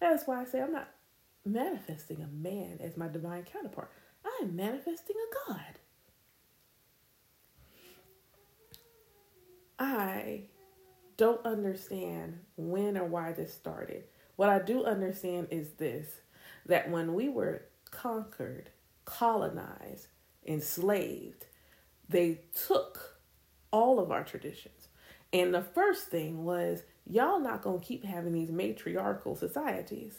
That's 0.00 0.26
why 0.26 0.42
I 0.42 0.44
say 0.44 0.62
I'm 0.62 0.72
not 0.72 0.88
manifesting 1.44 2.22
a 2.22 2.28
man 2.28 2.78
as 2.80 2.96
my 2.96 3.08
divine 3.08 3.44
counterpart. 3.44 3.90
I 4.24 4.40
am 4.42 4.56
manifesting 4.56 5.16
a 5.16 5.52
God. 5.52 5.78
I 9.78 10.44
don't 11.16 11.44
understand 11.44 12.40
when 12.56 12.96
or 12.96 13.04
why 13.04 13.32
this 13.32 13.52
started. 13.52 14.04
What 14.36 14.48
I 14.48 14.58
do 14.58 14.84
understand 14.84 15.48
is 15.50 15.70
this 15.72 16.20
that 16.66 16.90
when 16.90 17.14
we 17.14 17.28
were 17.28 17.62
conquered, 17.90 18.70
colonized, 19.04 20.06
enslaved, 20.46 21.46
they 22.08 22.40
took 22.66 23.18
all 23.70 23.98
of 23.98 24.10
our 24.10 24.24
traditions. 24.24 24.88
And 25.32 25.52
the 25.52 25.62
first 25.62 26.06
thing 26.08 26.44
was, 26.44 26.82
y'all 27.06 27.40
not 27.40 27.62
to 27.80 27.86
keep 27.86 28.04
having 28.04 28.32
these 28.32 28.50
matriarchal 28.50 29.34
societies. 29.36 30.14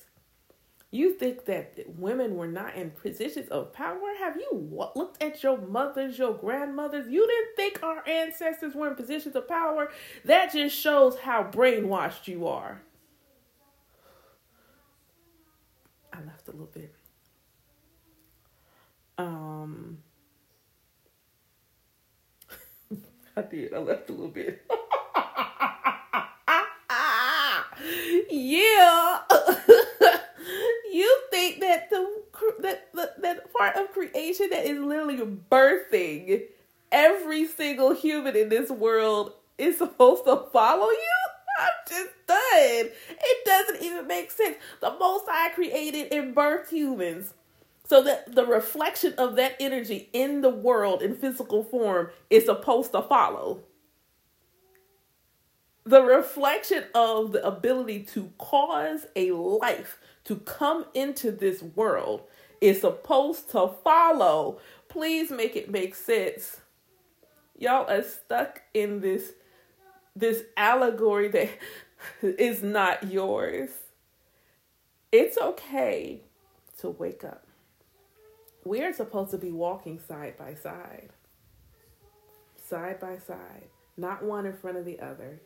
You 0.96 1.14
think 1.14 1.46
that 1.46 1.78
women 1.98 2.36
were 2.38 2.48
not 2.48 2.76
in 2.76 2.92
positions 2.92 3.50
of 3.50 3.74
power? 3.74 4.14
Have 4.18 4.38
you 4.38 4.48
looked 4.96 5.22
at 5.22 5.44
your 5.44 5.58
mothers, 5.58 6.18
your 6.18 6.34
grandmothers? 6.34 7.10
You 7.10 7.28
didn't 7.28 7.56
think 7.58 7.84
our 7.84 8.08
ancestors 8.08 8.74
were 8.74 8.88
in 8.88 8.96
positions 8.96 9.36
of 9.36 9.46
power? 9.46 9.92
That 10.24 10.54
just 10.54 10.74
shows 10.74 11.20
how 11.20 11.44
brainwashed 11.44 12.30
you 12.30 12.48
are. 12.48 12.82
I 16.14 16.24
left 16.24 16.48
a 16.48 16.52
little 16.52 16.72
bit. 16.74 16.96
Um, 19.18 19.98
I 23.36 23.42
did. 23.42 23.74
I 23.74 23.80
left 23.80 24.10
a 24.10 24.14
little 24.14 24.30
bit. 24.30 24.62
yeah. 28.30 29.20
you 30.96 31.22
think 31.30 31.60
that 31.62 31.90
the 31.90 32.22
that, 32.62 32.94
that 32.94 33.22
that 33.22 33.54
part 33.54 33.76
of 33.76 33.92
creation 33.92 34.50
that 34.52 34.66
is 34.66 34.80
literally 34.80 35.18
birthing 35.18 36.44
every 36.92 37.48
single 37.48 37.94
human 37.94 38.36
in 38.36 38.50
this 38.50 38.70
world 38.70 39.34
is 39.58 39.78
supposed 39.78 40.26
to 40.26 40.46
follow 40.52 40.90
you? 40.90 41.14
I'm 41.58 41.70
just 41.88 42.12
done. 42.28 42.92
It 43.10 43.46
doesn't 43.46 43.82
even 43.82 44.08
make 44.08 44.32
sense. 44.32 44.58
The 44.82 44.96
Most 45.00 45.26
High 45.28 45.50
created 45.50 46.12
and 46.12 46.36
birthed 46.36 46.70
humans. 46.70 47.34
So 47.88 48.02
that 48.02 48.34
the 48.34 48.46
reflection 48.46 49.14
of 49.18 49.36
that 49.36 49.58
energy 49.60 50.10
in 50.12 50.42
the 50.42 50.50
world 50.50 51.04
in 51.04 51.16
physical 51.16 51.64
form 51.64 52.10
is 52.32 52.46
supposed 52.46 52.92
to 52.94 53.04
follow. 53.04 53.62
The 55.86 56.02
reflection 56.02 56.86
of 56.96 57.32
the 57.32 57.46
ability 57.46 58.04
to 58.14 58.32
cause 58.40 59.06
a 59.16 59.32
life 59.32 60.00
to 60.24 60.38
come 60.38 60.86
into 60.96 61.32
this 61.32 61.62
world 61.62 62.24
is 62.60 62.82
supposed 62.82 63.52
to 63.52 63.70
follow. 63.84 64.60
Please 64.90 65.30
make 65.30 65.56
it 65.56 65.70
make 65.70 65.94
sense. 65.94 66.62
Y'all 67.58 67.90
are 67.90 68.02
stuck 68.02 68.64
in 68.74 69.02
this 69.02 69.34
this 70.16 70.44
allegory 70.58 71.28
that 71.28 71.50
is 72.22 72.64
not 72.64 73.12
yours. 73.12 73.70
It's 75.12 75.38
okay 75.38 76.22
to 76.80 76.90
wake 76.90 77.24
up. 77.24 77.46
We 78.64 78.82
are 78.82 78.94
supposed 78.94 79.32
to 79.32 79.38
be 79.38 79.52
walking 79.52 80.00
side 80.00 80.36
by 80.38 80.56
side. 80.56 81.10
Side 82.68 83.00
by 83.00 83.18
side, 83.20 83.68
not 83.96 84.24
one 84.24 84.48
in 84.48 84.54
front 84.54 84.78
of 84.78 84.86
the 84.86 85.00
other, 85.00 85.40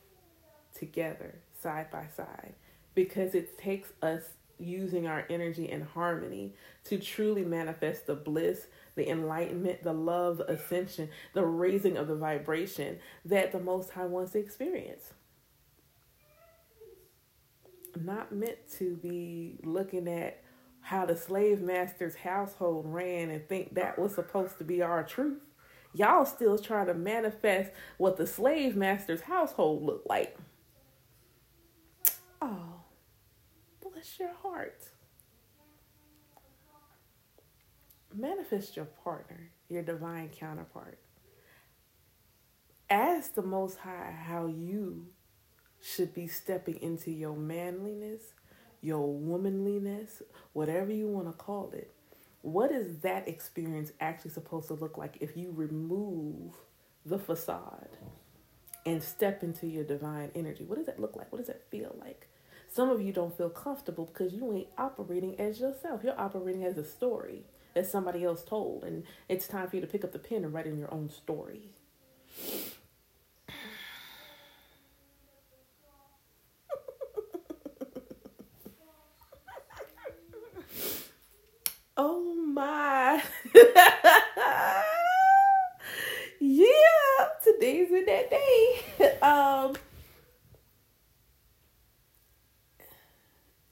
together, 0.77 1.35
side 1.61 1.91
by 1.91 2.07
side, 2.15 2.53
because 2.95 3.35
it 3.35 3.57
takes 3.57 3.89
us 4.01 4.23
using 4.59 5.07
our 5.07 5.25
energy 5.29 5.69
in 5.69 5.81
harmony 5.81 6.53
to 6.83 6.97
truly 6.97 7.43
manifest 7.43 8.05
the 8.05 8.15
bliss, 8.15 8.67
the 8.95 9.09
enlightenment, 9.09 9.83
the 9.83 9.93
love, 9.93 10.37
the 10.37 10.51
ascension, 10.51 11.09
the 11.33 11.45
raising 11.45 11.97
of 11.97 12.07
the 12.07 12.15
vibration 12.15 12.99
that 13.25 13.51
the 13.51 13.59
Most 13.59 13.91
High 13.91 14.05
wants 14.05 14.33
to 14.33 14.39
experience. 14.39 15.13
Not 17.99 18.31
meant 18.31 18.57
to 18.77 18.95
be 18.97 19.59
looking 19.63 20.07
at 20.07 20.43
how 20.81 21.05
the 21.05 21.15
slave 21.15 21.61
master's 21.61 22.15
household 22.15 22.85
ran 22.87 23.29
and 23.29 23.47
think 23.47 23.75
that 23.75 23.97
was 23.97 24.15
supposed 24.15 24.57
to 24.57 24.63
be 24.63 24.81
our 24.81 25.03
truth. 25.03 25.39
Y'all 25.93 26.25
still 26.25 26.57
trying 26.57 26.87
to 26.87 26.93
manifest 26.93 27.71
what 27.97 28.17
the 28.17 28.27
slave 28.27 28.75
master's 28.75 29.21
household 29.21 29.83
looked 29.83 30.07
like. 30.07 30.37
Oh, 32.41 32.81
Bless 33.99 34.17
your 34.17 34.33
heart. 34.41 34.81
Manifest 38.15 38.77
your 38.77 38.85
partner, 38.85 39.51
your 39.67 39.83
divine 39.83 40.29
counterpart. 40.29 40.99
Ask 42.89 43.35
the 43.35 43.41
Most 43.41 43.79
High 43.79 44.17
how 44.25 44.47
you 44.47 45.07
should 45.81 46.13
be 46.13 46.27
stepping 46.27 46.81
into 46.81 47.11
your 47.11 47.35
manliness, 47.35 48.21
your 48.79 49.05
womanliness, 49.13 50.21
whatever 50.53 50.93
you 50.93 51.09
want 51.09 51.27
to 51.27 51.33
call 51.33 51.71
it. 51.73 51.91
What 52.41 52.71
is 52.71 52.99
that 52.99 53.27
experience 53.27 53.91
actually 53.99 54.31
supposed 54.31 54.69
to 54.69 54.75
look 54.75 54.97
like 54.97 55.17
if 55.19 55.35
you 55.35 55.51
remove 55.53 56.53
the 57.05 57.19
facade 57.19 57.97
and 58.85 59.03
step 59.03 59.43
into 59.43 59.67
your 59.67 59.83
divine 59.83 60.31
energy? 60.35 60.63
What 60.63 60.77
does 60.77 60.85
that 60.85 61.01
look 61.01 61.17
like? 61.17 61.33
What 61.33 61.39
does 61.39 61.47
that 61.47 61.69
feel 61.69 61.93
like? 61.99 62.28
Some 62.71 62.89
of 62.89 63.01
you 63.01 63.11
don't 63.11 63.35
feel 63.35 63.49
comfortable 63.49 64.05
because 64.05 64.31
you 64.31 64.53
ain't 64.53 64.67
operating 64.77 65.39
as 65.39 65.59
yourself. 65.59 66.01
You're 66.03 66.19
operating 66.19 66.63
as 66.63 66.77
a 66.77 66.85
story 66.85 67.45
that 67.73 67.87
somebody 67.87 68.23
else 68.23 68.43
told. 68.43 68.83
And 68.83 69.05
it's 69.27 69.47
time 69.47 69.67
for 69.67 69.75
you 69.75 69.81
to 69.81 69.87
pick 69.87 70.03
up 70.03 70.11
the 70.11 70.19
pen 70.19 70.43
and 70.43 70.53
write 70.53 70.67
in 70.67 70.77
your 70.77 70.93
own 70.93 71.09
story. 71.09 71.71
oh 81.97 82.35
my. 82.35 83.23
yeah, 86.39 86.67
today's 87.43 87.91
in 87.91 88.05
that 88.05 88.29
day. 88.29 88.83
Um 89.23 89.75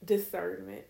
discernment. 0.07 0.85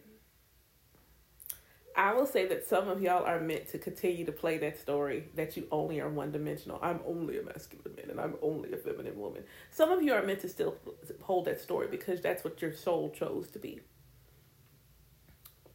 I 1.97 2.13
will 2.13 2.27
say 2.27 2.47
that 2.47 2.67
some 2.67 2.87
of 2.87 3.01
y'all 3.01 3.25
are 3.25 3.39
meant 3.39 3.69
to 3.69 3.79
continue 3.79 4.23
to 4.25 4.31
play 4.31 4.59
that 4.59 4.79
story 4.79 5.29
that 5.33 5.57
you 5.57 5.67
only 5.71 5.99
are 5.99 6.07
one 6.07 6.31
dimensional. 6.31 6.79
I'm 6.79 6.99
only 7.07 7.39
a 7.39 7.43
masculine 7.43 7.95
man 7.95 8.11
and 8.11 8.21
I'm 8.21 8.35
only 8.43 8.71
a 8.71 8.77
feminine 8.77 9.17
woman. 9.17 9.43
Some 9.71 9.91
of 9.91 10.03
you 10.03 10.13
are 10.13 10.21
meant 10.21 10.41
to 10.41 10.47
still 10.47 10.75
hold 11.23 11.45
that 11.45 11.59
story 11.59 11.87
because 11.89 12.21
that's 12.21 12.43
what 12.43 12.61
your 12.61 12.71
soul 12.71 13.09
chose 13.09 13.49
to 13.49 13.59
be. 13.59 13.81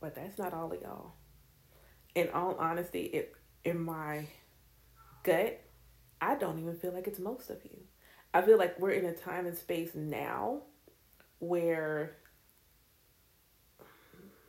But 0.01 0.15
that's 0.15 0.39
not 0.39 0.55
all 0.55 0.73
of 0.73 0.81
y'all. 0.81 1.15
In 2.15 2.29
all 2.31 2.55
honesty, 2.55 3.03
it 3.03 3.35
in 3.65 3.83
my 3.83 4.27
gut, 5.25 5.61
I 6.21 6.37
don't 6.37 6.61
even 6.61 6.77
feel 6.77 6.93
like 6.93 7.09
it's 7.09 7.19
most 7.19 7.51
of 7.51 7.65
you. 7.65 7.79
I 8.33 8.43
feel 8.43 8.59
like 8.59 8.79
we're 8.79 8.91
in 8.91 9.07
a 9.07 9.13
time 9.13 9.47
and 9.47 9.59
space 9.59 9.91
now 9.97 10.63
where 11.41 12.17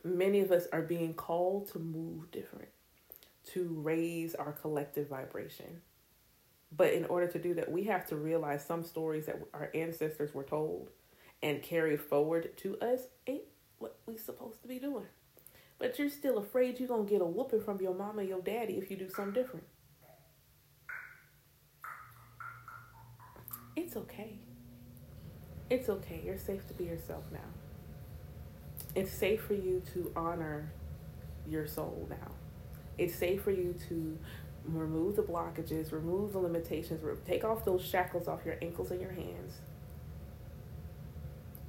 many 0.04 0.40
of 0.40 0.52
us 0.52 0.66
are 0.72 0.82
being 0.82 1.14
called 1.14 1.70
to 1.72 1.78
move 1.78 2.30
different, 2.30 2.68
to 3.52 3.66
raise 3.82 4.34
our 4.34 4.52
collective 4.52 5.08
vibration. 5.08 5.80
But 6.76 6.92
in 6.92 7.06
order 7.06 7.26
to 7.28 7.38
do 7.38 7.54
that, 7.54 7.70
we 7.70 7.84
have 7.84 8.06
to 8.08 8.16
realize 8.16 8.64
some 8.64 8.84
stories 8.84 9.26
that 9.26 9.40
our 9.54 9.70
ancestors 9.74 10.34
were 10.34 10.44
told 10.44 10.90
and 11.42 11.62
carried 11.62 12.00
forward 12.00 12.56
to 12.58 12.78
us 12.78 13.00
ain't 13.26 13.44
what 13.78 13.98
we 14.06 14.16
supposed 14.16 14.60
to 14.62 14.68
be 14.68 14.78
doing. 14.78 15.06
But 15.78 15.98
you're 15.98 16.10
still 16.10 16.38
afraid 16.38 16.78
you're 16.78 16.88
going 16.88 17.06
to 17.06 17.10
get 17.10 17.22
a 17.22 17.24
whooping 17.24 17.62
from 17.62 17.80
your 17.80 17.94
mama 17.94 18.22
your 18.22 18.40
daddy 18.40 18.74
if 18.74 18.90
you 18.90 18.96
do 18.96 19.08
something 19.08 19.34
different. 19.34 19.66
It's 23.76 23.96
okay. 23.96 24.38
It's 25.70 25.88
okay. 25.88 26.22
You're 26.24 26.38
safe 26.38 26.66
to 26.68 26.74
be 26.74 26.84
yourself 26.84 27.24
now 27.32 27.63
it's 28.94 29.12
safe 29.12 29.42
for 29.42 29.54
you 29.54 29.82
to 29.92 30.12
honor 30.14 30.72
your 31.46 31.66
soul 31.66 32.06
now. 32.08 32.30
It's 32.96 33.14
safe 33.14 33.42
for 33.42 33.50
you 33.50 33.74
to 33.88 34.18
remove 34.64 35.16
the 35.16 35.22
blockages, 35.22 35.92
remove 35.92 36.32
the 36.32 36.38
limitations, 36.38 37.02
take 37.26 37.44
off 37.44 37.64
those 37.64 37.84
shackles 37.84 38.28
off 38.28 38.40
your 38.44 38.56
ankles 38.62 38.90
and 38.90 39.00
your 39.00 39.12
hands, 39.12 39.54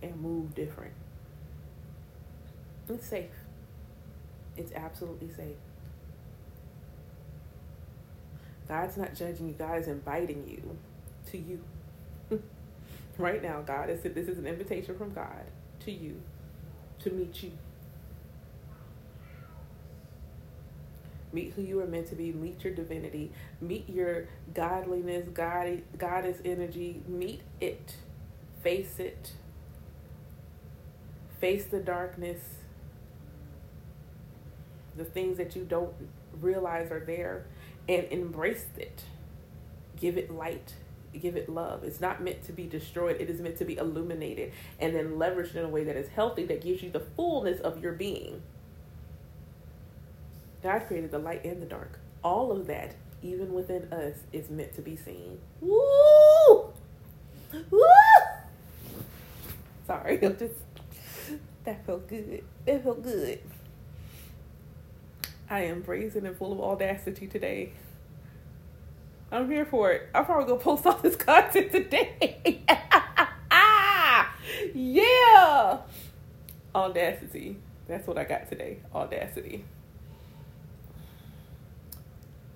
and 0.01 0.15
move 0.21 0.53
different. 0.53 0.93
It's 2.87 3.07
safe. 3.07 3.31
It's 4.55 4.71
absolutely 4.73 5.29
safe. 5.29 5.57
God's 8.67 8.97
not 8.97 9.15
judging 9.15 9.47
you, 9.47 9.53
God 9.53 9.79
is 9.79 9.87
inviting 9.87 10.47
you 10.47 10.77
to 11.31 11.37
you. 11.37 11.63
right 13.17 13.41
now, 13.41 13.61
God 13.61 13.89
is 13.89 14.01
this 14.01 14.27
is 14.27 14.37
an 14.37 14.47
invitation 14.47 14.97
from 14.97 15.13
God 15.13 15.45
to 15.81 15.91
you 15.91 16.21
to 17.03 17.11
meet 17.11 17.43
you. 17.43 17.51
Meet 21.33 21.53
who 21.53 21.61
you 21.61 21.81
are 21.81 21.87
meant 21.87 22.07
to 22.07 22.15
be, 22.15 22.31
meet 22.31 22.63
your 22.63 22.73
divinity, 22.73 23.31
meet 23.59 23.89
your 23.89 24.27
godliness, 24.53 25.27
God 25.33 25.81
goddess 25.97 26.37
energy, 26.45 27.01
meet 27.07 27.41
it. 27.59 27.95
Face 28.63 28.99
it. 28.99 29.33
Face 31.39 31.65
the 31.65 31.79
darkness. 31.79 32.39
The 34.95 35.03
things 35.03 35.37
that 35.37 35.55
you 35.55 35.65
don't 35.65 35.93
realize 36.41 36.89
are 36.89 37.01
there 37.01 37.45
and 37.89 38.05
embrace 38.11 38.67
it. 38.77 39.03
Give 39.99 40.17
it 40.17 40.31
light. 40.31 40.73
Give 41.21 41.35
it 41.35 41.49
love. 41.49 41.83
It's 41.83 42.01
not 42.01 42.21
meant 42.21 42.43
to 42.45 42.51
be 42.51 42.67
destroyed. 42.67 43.17
It 43.19 43.29
is 43.29 43.41
meant 43.41 43.57
to 43.57 43.65
be 43.65 43.77
illuminated 43.77 44.51
and 44.79 44.95
then 44.95 45.13
leveraged 45.13 45.55
in 45.55 45.63
a 45.65 45.69
way 45.69 45.83
that 45.83 45.95
is 45.95 46.09
healthy, 46.09 46.45
that 46.45 46.61
gives 46.61 46.83
you 46.83 46.89
the 46.89 46.99
fullness 46.99 47.59
of 47.59 47.81
your 47.81 47.93
being. 47.93 48.41
God 50.63 50.79
created 50.87 51.11
the 51.11 51.19
light 51.19 51.45
and 51.45 51.61
the 51.61 51.65
dark. 51.65 51.99
All 52.23 52.51
of 52.51 52.67
that, 52.67 52.95
even 53.21 53.53
within 53.53 53.91
us, 53.93 54.15
is 54.33 54.49
meant 54.49 54.75
to 54.75 54.81
be 54.81 54.95
seen. 54.95 55.39
Woo! 55.61 56.73
Woo! 57.69 57.81
Sorry, 59.85 60.19
I'm 60.25 60.37
just 60.37 60.55
that 61.65 61.85
felt 61.85 62.07
good. 62.07 62.43
That 62.65 62.83
felt 62.83 63.03
good. 63.03 63.39
I 65.49 65.61
am 65.61 65.81
brazen 65.81 66.25
and 66.25 66.37
full 66.37 66.53
of 66.53 66.61
audacity 66.61 67.27
today. 67.27 67.73
I'm 69.31 69.49
here 69.49 69.65
for 69.65 69.91
it. 69.91 70.09
I'm 70.13 70.25
probably 70.25 70.45
gonna 70.45 70.59
post 70.59 70.85
all 70.85 70.97
this 70.97 71.15
content 71.17 71.71
today. 71.71 72.61
yeah. 74.73 75.79
Audacity. 76.73 77.57
That's 77.87 78.07
what 78.07 78.17
I 78.17 78.23
got 78.23 78.49
today. 78.49 78.79
Audacity. 78.93 79.65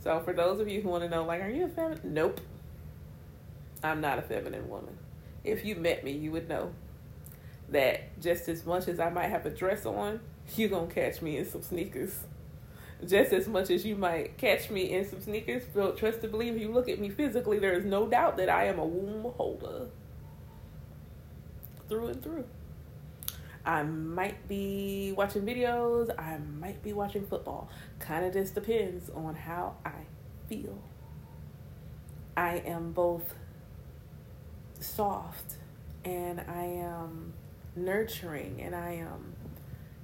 So 0.01 0.19
for 0.21 0.33
those 0.33 0.59
of 0.59 0.69
you 0.69 0.81
who 0.81 0.89
want 0.89 1.03
to 1.03 1.09
know, 1.09 1.25
like, 1.25 1.41
are 1.41 1.49
you 1.49 1.65
a 1.65 1.69
feminine? 1.69 2.13
Nope. 2.13 2.39
I'm 3.83 4.01
not 4.01 4.19
a 4.19 4.21
feminine 4.21 4.69
woman. 4.69 4.97
If 5.43 5.65
you 5.65 5.75
met 5.75 6.03
me, 6.03 6.11
you 6.11 6.31
would 6.31 6.49
know 6.49 6.71
that 7.69 8.19
just 8.21 8.47
as 8.49 8.65
much 8.65 8.87
as 8.87 8.99
I 8.99 9.09
might 9.09 9.27
have 9.27 9.45
a 9.45 9.49
dress 9.49 9.85
on, 9.85 10.19
you 10.55 10.67
gonna 10.67 10.87
catch 10.87 11.21
me 11.21 11.37
in 11.37 11.49
some 11.49 11.61
sneakers 11.61 12.19
just 13.05 13.31
as 13.31 13.47
much 13.47 13.69
as 13.69 13.85
you 13.85 13.95
might 13.95 14.37
catch 14.37 14.69
me 14.69 14.93
in 14.93 15.07
some 15.07 15.21
sneakers. 15.21 15.63
But 15.73 15.97
trust 15.97 16.21
to 16.21 16.27
believe, 16.27 16.55
if 16.55 16.61
you 16.61 16.71
look 16.71 16.89
at 16.89 16.99
me 16.99 17.09
physically, 17.09 17.59
there 17.59 17.73
is 17.73 17.85
no 17.85 18.07
doubt 18.07 18.37
that 18.37 18.49
I 18.49 18.65
am 18.65 18.79
a 18.79 18.85
womb 18.85 19.31
holder 19.37 19.87
through 21.87 22.07
and 22.07 22.23
through. 22.23 22.45
I 23.65 23.83
might 23.83 24.47
be 24.47 25.13
watching 25.15 25.43
videos, 25.43 26.09
I 26.17 26.37
might 26.37 26.81
be 26.81 26.93
watching 26.93 27.25
football. 27.25 27.69
Kind 27.99 28.25
of 28.25 28.33
just 28.33 28.55
depends 28.55 29.09
on 29.09 29.35
how 29.35 29.75
I 29.85 30.05
feel. 30.47 30.79
I 32.35 32.63
am 32.65 32.93
both 32.93 33.35
soft 34.79 35.55
and 36.05 36.39
I 36.39 36.63
am 36.63 37.33
nurturing 37.75 38.61
and 38.61 38.73
I 38.73 38.91
am 38.93 39.33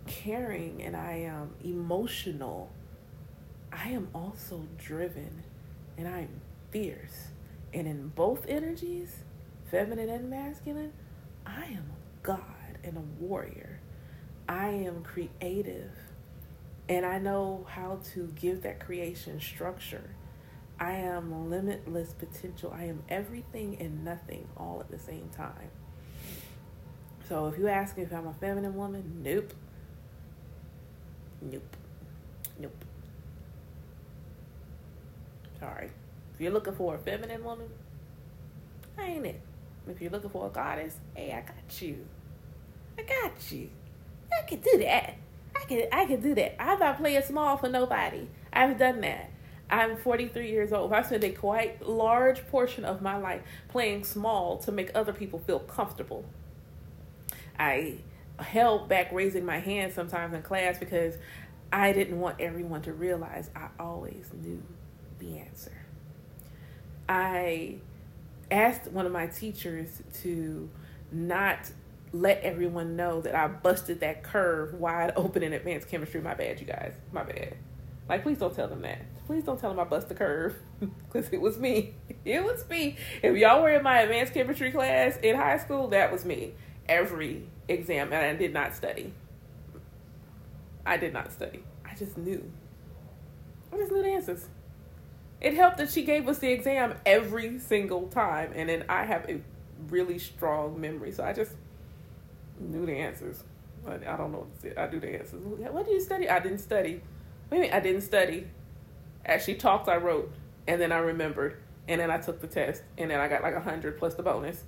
caring 0.05 0.83
and 0.83 0.95
I 0.95 1.13
am 1.13 1.55
emotional 1.63 2.69
I 3.75 3.89
am 3.89 4.07
also 4.13 4.65
driven 4.77 5.43
and 5.97 6.07
I'm 6.07 6.29
fierce. 6.71 7.27
And 7.73 7.87
in 7.87 8.07
both 8.09 8.45
energies, 8.47 9.15
feminine 9.69 10.09
and 10.09 10.29
masculine, 10.29 10.93
I 11.45 11.65
am 11.65 11.91
a 11.91 12.25
god 12.25 12.79
and 12.83 12.97
a 12.97 13.23
warrior. 13.23 13.79
I 14.47 14.69
am 14.69 15.03
creative 15.03 15.91
and 16.87 17.05
I 17.05 17.17
know 17.17 17.65
how 17.69 17.99
to 18.13 18.31
give 18.35 18.61
that 18.61 18.79
creation 18.79 19.41
structure. 19.41 20.11
I 20.79 20.93
am 20.93 21.49
limitless 21.49 22.13
potential. 22.13 22.73
I 22.75 22.85
am 22.85 23.03
everything 23.09 23.77
and 23.79 24.05
nothing 24.05 24.47
all 24.55 24.79
at 24.79 24.91
the 24.91 24.99
same 24.99 25.29
time. 25.35 25.71
So 27.27 27.47
if 27.47 27.57
you 27.57 27.67
ask 27.67 27.97
me 27.97 28.03
if 28.03 28.13
I'm 28.13 28.27
a 28.27 28.33
feminine 28.33 28.75
woman, 28.75 29.21
nope. 29.23 29.53
Nope. 31.41 31.75
Nope. 32.59 32.85
Sorry. 35.65 35.89
If 36.35 36.41
you're 36.41 36.51
looking 36.51 36.75
for 36.75 36.95
a 36.95 36.97
feminine 36.99 37.43
woman, 37.43 37.67
I 38.99 39.03
ain't 39.03 39.25
it. 39.25 39.41
If 39.87 39.99
you're 39.99 40.11
looking 40.11 40.29
for 40.29 40.45
a 40.47 40.49
goddess, 40.49 40.97
hey, 41.15 41.31
I 41.31 41.41
got 41.41 41.81
you. 41.81 42.05
I 42.99 43.01
got 43.01 43.51
you. 43.51 43.69
I 44.31 44.45
can 44.47 44.59
do 44.59 44.77
that. 44.79 45.15
I 45.55 45.65
can 45.67 45.87
I 45.91 46.05
can 46.05 46.21
do 46.21 46.35
that. 46.35 46.61
I'm 46.61 46.79
not 46.79 46.97
playing 46.97 47.21
small 47.23 47.57
for 47.57 47.69
nobody. 47.69 48.27
I've 48.53 48.77
done 48.77 49.01
that. 49.01 49.31
I'm 49.69 49.97
43 49.97 50.49
years 50.49 50.71
old. 50.71 50.93
I 50.93 51.01
spent 51.01 51.23
a 51.23 51.31
quite 51.31 51.83
large 51.87 52.45
portion 52.47 52.85
of 52.85 53.01
my 53.01 53.17
life 53.17 53.41
playing 53.69 54.03
small 54.03 54.57
to 54.59 54.71
make 54.71 54.91
other 54.93 55.13
people 55.13 55.39
feel 55.39 55.59
comfortable. 55.59 56.25
I 57.57 57.97
held 58.37 58.87
back 58.87 59.11
raising 59.11 59.45
my 59.45 59.59
hand 59.59 59.93
sometimes 59.93 60.35
in 60.35 60.43
class 60.43 60.77
because 60.77 61.15
I 61.73 61.91
didn't 61.91 62.19
want 62.19 62.39
everyone 62.39 62.83
to 62.83 62.93
realize 62.93 63.49
I 63.55 63.69
always 63.79 64.29
knew 64.33 64.61
the 65.19 65.39
answer. 65.39 65.71
I 67.07 67.77
asked 68.51 68.91
one 68.91 69.05
of 69.05 69.11
my 69.11 69.27
teachers 69.27 70.01
to 70.21 70.69
not 71.11 71.71
let 72.11 72.41
everyone 72.41 72.95
know 72.95 73.21
that 73.21 73.35
I 73.35 73.47
busted 73.47 73.99
that 73.99 74.23
curve 74.23 74.73
wide 74.75 75.13
open 75.15 75.43
in 75.43 75.53
advanced 75.53 75.87
chemistry. 75.89 76.21
My 76.21 76.33
bad, 76.33 76.59
you 76.59 76.65
guys. 76.65 76.93
My 77.11 77.23
bad. 77.23 77.57
Like, 78.07 78.23
please 78.23 78.37
don't 78.37 78.55
tell 78.55 78.67
them 78.67 78.81
that. 78.83 79.01
Please 79.25 79.43
don't 79.43 79.59
tell 79.59 79.71
them 79.71 79.79
I 79.79 79.83
bust 79.83 80.09
the 80.09 80.15
curve 80.15 80.55
because 80.79 81.29
it 81.31 81.41
was 81.41 81.57
me. 81.57 81.93
It 82.25 82.43
was 82.43 82.67
me. 82.67 82.97
If 83.21 83.37
y'all 83.37 83.61
were 83.61 83.69
in 83.69 83.83
my 83.83 83.99
advanced 83.99 84.33
chemistry 84.33 84.71
class 84.71 85.15
in 85.17 85.35
high 85.35 85.59
school, 85.59 85.89
that 85.89 86.11
was 86.11 86.25
me. 86.25 86.53
Every 86.89 87.43
exam, 87.67 88.11
and 88.11 88.15
I 88.15 88.33
did 88.33 88.51
not 88.51 88.73
study. 88.73 89.13
I 90.83 90.97
did 90.97 91.13
not 91.13 91.31
study. 91.31 91.63
I 91.85 91.93
just 91.93 92.17
knew. 92.17 92.51
I 93.71 93.77
just 93.77 93.91
knew 93.91 94.01
the 94.01 94.09
answers 94.09 94.47
it 95.41 95.53
helped 95.53 95.77
that 95.77 95.91
she 95.91 96.03
gave 96.03 96.27
us 96.27 96.39
the 96.39 96.51
exam 96.51 96.95
every 97.05 97.59
single 97.59 98.07
time 98.07 98.51
and 98.55 98.69
then 98.69 98.83
i 98.89 99.03
have 99.03 99.27
a 99.29 99.39
really 99.89 100.17
strong 100.17 100.79
memory 100.79 101.11
so 101.11 101.23
i 101.23 101.33
just 101.33 101.51
knew 102.59 102.85
the 102.85 102.93
answers 102.93 103.43
i, 103.87 103.95
I 103.95 104.17
don't 104.17 104.31
know 104.31 104.47
i 104.77 104.87
do 104.87 104.99
the 104.99 105.09
answers. 105.19 105.41
What 105.43 105.85
did 105.85 105.93
you 105.93 106.01
study? 106.01 106.29
I 106.29 106.39
didn't 106.39 106.59
study. 106.59 107.01
Wait 107.49 107.69
a 107.69 107.75
i 107.75 107.79
didn't 107.79 108.01
study? 108.01 108.47
As 109.23 109.43
she 109.43 109.55
talked 109.55 109.87
i 109.87 109.97
wrote 109.97 110.31
and 110.67 110.79
then 110.81 110.91
i 110.91 110.97
remembered 110.97 111.57
and 111.87 112.01
then 112.01 112.09
i 112.09 112.17
took 112.17 112.41
the 112.41 112.47
test 112.47 112.81
and 112.97 113.11
then 113.11 113.19
i 113.19 113.27
got 113.27 113.43
like 113.43 113.53
a 113.53 113.57
100 113.57 113.97
plus 113.97 114.15
the 114.15 114.23
bonus. 114.23 114.63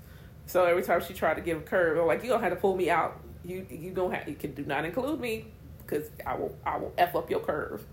So 0.46 0.64
every 0.66 0.84
time 0.84 1.02
she 1.02 1.14
tried 1.14 1.36
to 1.36 1.42
give 1.42 1.58
a 1.58 1.62
curve 1.62 1.98
i'm 1.98 2.06
like 2.06 2.24
you 2.24 2.30
don't 2.30 2.42
have 2.42 2.52
to 2.54 2.58
pull 2.58 2.76
me 2.76 2.90
out. 2.90 3.20
You 3.44 3.66
you 3.70 3.92
don't 3.92 4.12
have 4.12 4.28
you 4.28 4.36
can 4.36 4.54
do 4.54 4.64
not 4.66 4.86
include 4.86 5.20
me 5.20 5.46
because 5.80 6.10
i 6.26 6.36
will 6.36 6.56
i 6.66 6.78
will 6.78 6.94
f 6.98 7.16
up 7.16 7.30
your 7.30 7.40
curve 7.40 7.86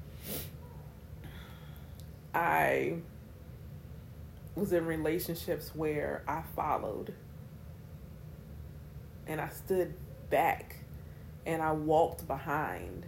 I 2.34 2.96
was 4.56 4.72
in 4.72 4.86
relationships 4.86 5.72
where 5.74 6.24
I 6.28 6.42
followed 6.54 7.14
and 9.26 9.40
I 9.40 9.48
stood 9.48 9.94
back 10.30 10.76
and 11.46 11.62
I 11.62 11.72
walked 11.72 12.26
behind. 12.26 13.06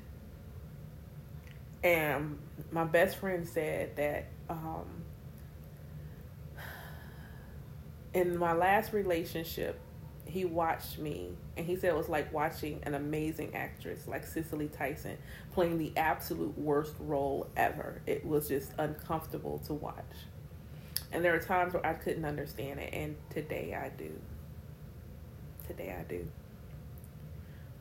And 1.82 2.38
my 2.70 2.84
best 2.84 3.16
friend 3.16 3.46
said 3.46 3.96
that 3.96 4.28
um, 4.48 4.86
in 8.14 8.38
my 8.38 8.52
last 8.52 8.92
relationship, 8.92 9.78
he 10.26 10.44
watched 10.44 10.98
me 10.98 11.30
and 11.56 11.64
he 11.64 11.76
said 11.76 11.90
it 11.90 11.96
was 11.96 12.08
like 12.08 12.32
watching 12.32 12.80
an 12.82 12.94
amazing 12.94 13.54
actress 13.54 14.06
like 14.06 14.26
Cicely 14.26 14.68
Tyson 14.68 15.16
playing 15.52 15.78
the 15.78 15.92
absolute 15.96 16.56
worst 16.58 16.94
role 16.98 17.48
ever. 17.56 18.02
It 18.06 18.24
was 18.24 18.48
just 18.48 18.72
uncomfortable 18.78 19.58
to 19.66 19.74
watch. 19.74 20.04
And 21.12 21.24
there 21.24 21.34
are 21.34 21.40
times 21.40 21.74
where 21.74 21.86
I 21.86 21.94
couldn't 21.94 22.24
understand 22.24 22.80
it 22.80 22.92
and 22.92 23.16
today 23.30 23.74
I 23.74 23.88
do. 23.96 24.10
Today 25.66 25.96
I 25.98 26.02
do. 26.02 26.26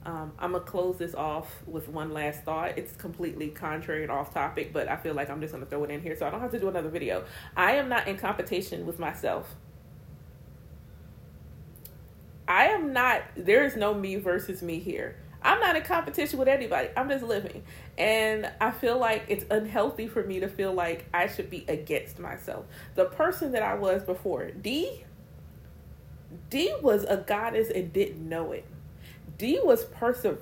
Um, 0.06 0.34
I'm 0.38 0.52
gonna 0.52 0.64
close 0.64 1.00
this 1.00 1.16
off 1.16 1.64
with 1.66 1.90
one 1.90 2.14
last 2.14 2.44
thought. 2.44 2.78
It's 2.78 2.96
completely 2.96 3.50
contrary 3.50 4.04
and 4.04 4.12
off 4.12 4.32
topic, 4.34 4.72
but 4.72 4.88
I 4.88 4.98
feel 4.98 5.16
like 5.16 5.32
I'm 5.32 5.42
just 5.42 5.52
gonna 5.52 5.66
throw 5.66 5.84
it 5.84 5.90
in 5.90 6.02
here 6.02 6.16
so 6.16 6.28
I 6.28 6.30
don't 6.30 6.42
have 6.42 6.52
to 6.52 6.60
do 6.60 6.70
another 6.70 6.90
video. 6.90 7.24
I 7.58 7.74
am 7.74 7.90
not 7.90 8.08
in 8.08 8.18
competition 8.18 8.86
with 8.86 9.00
myself. 9.00 9.56
I 12.48 12.68
am 12.68 12.85
not, 12.96 13.22
there 13.38 13.64
is 13.64 13.76
no 13.76 13.94
me 13.94 14.16
versus 14.16 14.64
me 14.64 14.80
here. 14.80 15.18
I'm 15.44 15.60
not 15.60 15.76
in 15.76 15.84
competition 15.84 16.40
with 16.40 16.48
anybody. 16.48 16.90
I'm 16.98 17.08
just 17.08 17.24
living. 17.24 17.64
And 18.00 18.52
I 18.60 18.72
feel 18.72 18.98
like 18.98 19.26
it's 19.28 19.46
unhealthy 19.52 20.08
for 20.08 20.24
me 20.24 20.40
to 20.40 20.48
feel 20.48 20.74
like 20.74 21.06
I 21.14 21.28
should 21.28 21.52
be 21.52 21.66
against 21.68 22.18
myself. 22.18 22.66
The 22.96 23.06
person 23.06 23.52
that 23.52 23.62
I 23.62 23.76
was 23.76 24.02
before, 24.02 24.50
D, 24.50 25.06
D 26.50 26.74
was 26.82 27.04
a 27.04 27.18
goddess 27.18 27.70
and 27.70 27.94
didn't 27.94 28.28
know 28.28 28.54
it. 28.54 28.66
D 29.38 29.60
was 29.64 29.86
perse- 29.86 30.40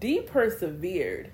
D 0.00 0.20
persevered. 0.22 1.30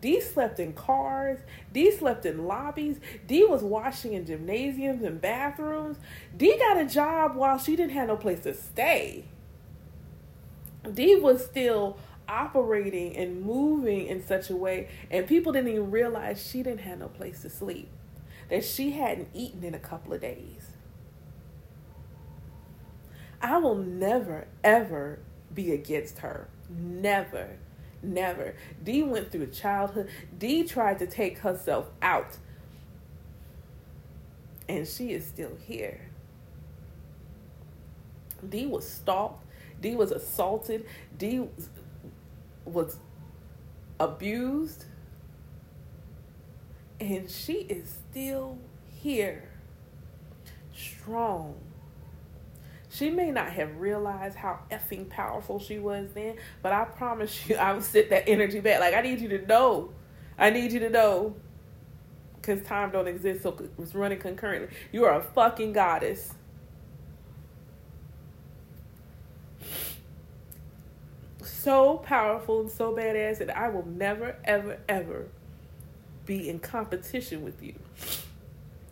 D 0.00 0.20
slept 0.20 0.60
in 0.60 0.72
cars. 0.72 1.38
D 1.72 1.90
slept 1.90 2.26
in 2.26 2.46
lobbies. 2.46 3.00
D 3.26 3.44
was 3.44 3.62
washing 3.62 4.12
in 4.12 4.26
gymnasiums 4.26 5.02
and 5.02 5.20
bathrooms. 5.20 5.98
D 6.36 6.56
got 6.58 6.76
a 6.76 6.84
job 6.84 7.34
while 7.34 7.58
she 7.58 7.76
didn't 7.76 7.92
have 7.92 8.08
no 8.08 8.16
place 8.16 8.40
to 8.40 8.54
stay. 8.54 9.24
D 10.94 11.16
was 11.16 11.44
still 11.44 11.98
operating 12.28 13.16
and 13.16 13.42
moving 13.42 14.06
in 14.06 14.24
such 14.24 14.50
a 14.50 14.56
way, 14.56 14.88
and 15.10 15.26
people 15.26 15.52
didn't 15.52 15.70
even 15.70 15.90
realize 15.90 16.44
she 16.44 16.62
didn't 16.62 16.80
have 16.82 16.98
no 16.98 17.08
place 17.08 17.42
to 17.42 17.50
sleep, 17.50 17.88
that 18.50 18.64
she 18.64 18.92
hadn't 18.92 19.28
eaten 19.32 19.64
in 19.64 19.74
a 19.74 19.78
couple 19.78 20.12
of 20.12 20.20
days. 20.20 20.72
I 23.40 23.58
will 23.58 23.76
never, 23.76 24.46
ever 24.62 25.20
be 25.54 25.72
against 25.72 26.18
her. 26.18 26.48
Never, 26.68 27.56
never. 28.02 28.54
D 28.82 29.02
went 29.02 29.30
through 29.32 29.48
childhood. 29.48 30.08
D 30.38 30.64
tried 30.64 30.98
to 31.00 31.06
take 31.06 31.38
herself 31.38 31.90
out, 32.02 32.36
and 34.68 34.86
she 34.86 35.12
is 35.12 35.26
still 35.26 35.56
here. 35.66 36.00
D 38.46 38.66
was 38.66 38.88
stalked. 38.88 39.44
D 39.80 39.94
was 39.94 40.10
assaulted. 40.10 40.86
D 41.16 41.48
was 42.64 42.96
abused. 43.98 44.84
And 47.00 47.30
she 47.30 47.54
is 47.68 47.88
still 48.10 48.58
here, 49.00 49.48
strong. 50.74 51.54
She 52.90 53.10
may 53.10 53.30
not 53.30 53.50
have 53.52 53.76
realized 53.78 54.36
how 54.36 54.60
effing 54.70 55.08
powerful 55.08 55.60
she 55.60 55.78
was 55.78 56.10
then, 56.14 56.36
but 56.62 56.72
I 56.72 56.84
promise 56.84 57.48
you, 57.48 57.56
I 57.56 57.72
will 57.72 57.82
sit 57.82 58.10
that 58.10 58.28
energy 58.28 58.60
back. 58.60 58.80
Like, 58.80 58.94
I 58.94 59.02
need 59.02 59.20
you 59.20 59.28
to 59.28 59.46
know. 59.46 59.92
I 60.38 60.50
need 60.50 60.72
you 60.72 60.80
to 60.80 60.90
know. 60.90 61.34
Because 62.36 62.62
time 62.62 62.90
don't 62.90 63.08
exist, 63.08 63.42
so 63.42 63.56
it's 63.78 63.94
running 63.94 64.18
concurrently. 64.18 64.74
You 64.90 65.04
are 65.04 65.18
a 65.18 65.22
fucking 65.22 65.72
goddess. 65.72 66.32
so 71.68 71.98
powerful 71.98 72.60
and 72.60 72.70
so 72.70 72.94
badass 72.94 73.38
that 73.38 73.54
I 73.54 73.68
will 73.68 73.84
never, 73.86 74.36
ever, 74.44 74.78
ever 74.88 75.26
be 76.24 76.48
in 76.48 76.60
competition 76.60 77.42
with 77.42 77.62
you. 77.62 77.74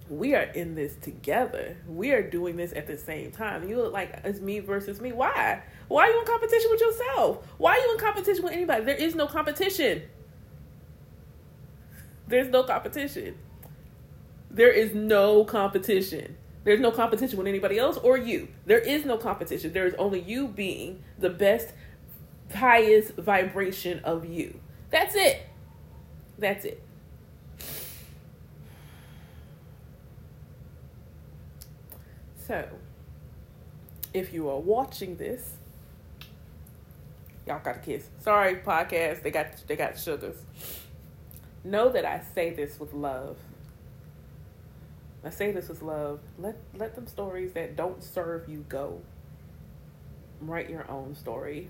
We 0.08 0.34
are 0.34 0.42
in 0.42 0.74
this 0.74 0.94
together. 0.96 1.76
We 1.88 2.12
are 2.12 2.22
doing 2.22 2.56
this 2.56 2.72
at 2.72 2.86
the 2.86 2.96
same 2.96 3.32
time. 3.32 3.68
You 3.68 3.78
look 3.78 3.92
like 3.92 4.20
it's 4.24 4.40
me 4.40 4.60
versus 4.60 5.00
me. 5.00 5.12
Why? 5.12 5.62
Why 5.88 6.06
are 6.06 6.10
you 6.10 6.20
in 6.20 6.26
competition 6.26 6.70
with 6.70 6.80
yourself? 6.80 7.46
Why 7.58 7.72
are 7.72 7.78
you 7.78 7.92
in 7.92 7.98
competition 7.98 8.44
with 8.44 8.52
anybody? 8.52 8.84
There 8.84 8.94
is 8.94 9.14
no 9.14 9.26
competition. 9.26 10.02
There's 12.28 12.48
no 12.48 12.62
competition. 12.62 13.36
There 14.50 14.70
is 14.70 14.94
no 14.94 15.44
competition. 15.44 16.36
There's 16.64 16.80
no 16.80 16.90
competition 16.90 17.38
with 17.38 17.46
anybody 17.46 17.78
else 17.78 17.96
or 17.98 18.16
you. 18.16 18.48
There 18.64 18.78
is 18.78 19.04
no 19.04 19.18
competition. 19.18 19.72
There 19.72 19.86
is 19.86 19.94
only 19.94 20.20
you 20.20 20.48
being 20.48 21.02
the 21.18 21.30
best 21.30 21.72
highest 22.54 23.14
vibration 23.14 24.00
of 24.00 24.24
you. 24.24 24.60
That's 24.90 25.14
it. 25.14 25.46
That's 26.38 26.64
it. 26.64 26.82
So, 32.46 32.68
if 34.14 34.32
you 34.32 34.48
are 34.48 34.58
watching 34.58 35.16
this, 35.16 35.56
y'all 37.44 37.58
got 37.58 37.76
a 37.76 37.78
kiss. 37.80 38.08
Sorry, 38.20 38.56
podcast. 38.56 39.22
They 39.22 39.32
got 39.32 39.48
they 39.66 39.74
got 39.74 39.98
sugars. 39.98 40.36
Know 41.64 41.88
that 41.88 42.04
I 42.04 42.22
say 42.34 42.50
this 42.50 42.78
with 42.78 42.92
love. 42.92 43.36
I 45.24 45.30
say 45.30 45.50
this 45.50 45.68
with 45.68 45.82
love. 45.82 46.20
Let 46.38 46.56
let 46.74 46.94
them 46.94 47.08
stories 47.08 47.52
that 47.54 47.74
don't 47.74 48.02
serve 48.02 48.48
you 48.48 48.64
go. 48.68 49.00
Write 50.40 50.70
your 50.70 50.88
own 50.88 51.16
story. 51.16 51.68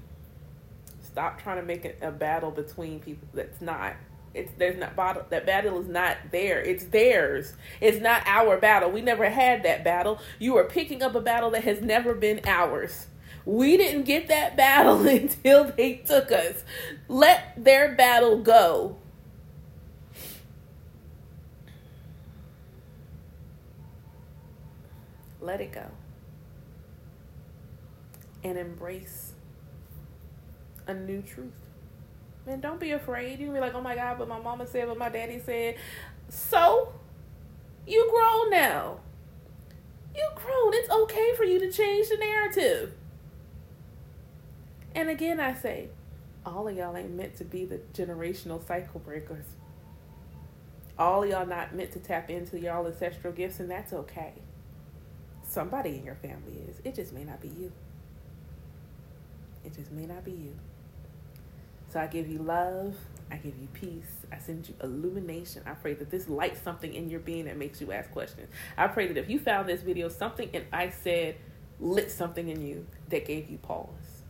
Stop 1.01 1.41
trying 1.41 1.57
to 1.57 1.63
make 1.63 1.87
it 1.87 1.99
a 2.03 2.11
battle 2.11 2.51
between 2.51 3.01
people 3.01 3.29
that's 3.33 3.63
not. 3.63 3.95
It's 4.37 4.53
there's 4.59 4.79
not 4.79 4.95
battle. 4.95 5.25
That 5.31 5.47
battle 5.47 5.81
is 5.81 5.89
not 5.89 6.17
there. 6.31 6.61
It's 6.61 6.85
theirs. 6.85 7.55
It's 7.81 8.01
not 8.01 8.23
our 8.27 8.59
battle. 8.59 8.91
We 8.91 9.01
never 9.01 9.31
had 9.31 9.63
that 9.63 9.83
battle. 9.83 10.21
You 10.39 10.57
are 10.59 10.65
picking 10.65 11.03
up 11.03 11.15
a 11.15 11.21
battle 11.21 11.51
that 11.51 11.65
has 11.65 11.81
never 11.81 12.15
been 12.15 12.41
ours. 12.45 13.07
We 13.47 13.77
didn't 13.77 14.05
get 14.05 14.29
that 14.29 14.57
battle 14.57 15.07
until 15.09 15.65
they 15.65 15.95
took 15.95 16.31
us. 16.31 16.65
Let 17.09 17.55
their 17.57 17.95
battle 17.95 18.43
go. 18.43 18.97
Let 25.41 25.61
it 25.61 25.73
go. 25.73 25.91
And 28.45 28.59
embrace 28.59 29.33
a 30.87 30.95
new 30.95 31.23
truth. 31.23 31.66
And 32.47 32.63
don't 32.63 32.79
be 32.79 32.93
afraid. 32.93 33.41
You 33.41 33.47
can 33.47 33.55
be 33.55 33.61
like, 33.61 33.75
oh 33.75 33.81
my 33.81 33.95
God, 33.95 34.19
but 34.19 34.29
my 34.29 34.39
mama 34.39 34.67
said, 34.67 34.87
but 34.87 34.99
my 34.99 35.09
daddy 35.09 35.41
said. 35.45 35.77
So, 36.29 36.93
you 37.87 38.09
grown 38.11 38.51
now. 38.51 39.01
You 40.15 40.29
grown. 40.35 40.73
It's 40.75 40.91
okay 40.91 41.35
for 41.37 41.45
you 41.45 41.59
to 41.59 41.71
change 41.71 42.09
the 42.09 42.17
narrative. 42.17 42.93
And 44.95 45.09
again, 45.09 45.41
I 45.41 45.55
say, 45.55 45.89
all 46.45 46.69
of 46.69 46.77
y'all 46.77 46.97
ain't 46.97 47.13
meant 47.13 47.37
to 47.37 47.45
be 47.45 47.65
the 47.65 47.81
generational 47.93 48.67
cycle 48.67 49.01
breakers. 49.01 49.45
All 50.99 51.25
of 51.25 51.29
y'all 51.29 51.47
not 51.47 51.75
meant 51.75 51.93
to 51.93 51.99
tap 51.99 52.31
into 52.31 52.59
y'all 52.59 52.87
ancestral 52.87 53.33
gifts, 53.33 53.61
and 53.61 53.71
that's 53.71 53.93
okay. 53.93 54.33
Somebody 55.47 55.97
in 55.97 56.05
your 56.05 56.15
family 56.15 56.63
is. 56.69 56.81
It 56.85 56.95
just 56.95 57.13
may 57.13 57.25
not 57.25 57.43
be 57.43 57.49
you. 57.49 57.73
It 59.65 59.75
just 59.75 59.93
may 59.93 60.07
not 60.07 60.25
be 60.25 60.31
you. 60.31 60.55
So 61.89 62.01
I 62.01 62.07
give 62.07 62.29
you 62.29 62.39
love. 62.39 62.97
I 63.31 63.37
give 63.37 63.57
you 63.59 63.69
peace. 63.73 64.27
I 64.31 64.39
send 64.39 64.69
you 64.69 64.75
illumination. 64.83 65.63
I 65.67 65.73
pray 65.73 65.95
that 65.95 66.11
this 66.11 66.29
lights 66.29 66.61
something 66.63 66.95
in 66.95 67.11
your 67.11 67.21
being 67.21 67.47
that 67.47 67.57
makes 67.57 67.81
you 67.81 67.93
ask 67.93 68.11
questions. 68.11 68.49
I 68.77 68.87
pray 68.87 69.09
that 69.09 69.17
if 69.17 69.29
you 69.29 69.39
found 69.39 69.69
this 69.69 69.83
video, 69.83 70.09
something 70.09 70.49
and 70.55 70.65
I 70.73 70.91
said 70.91 71.37
lit 71.81 72.11
something 72.11 72.49
in 72.49 72.63
you 72.65 72.87
that 73.09 73.27
gave 73.27 73.51
you 73.51 73.59
pause. 73.59 74.23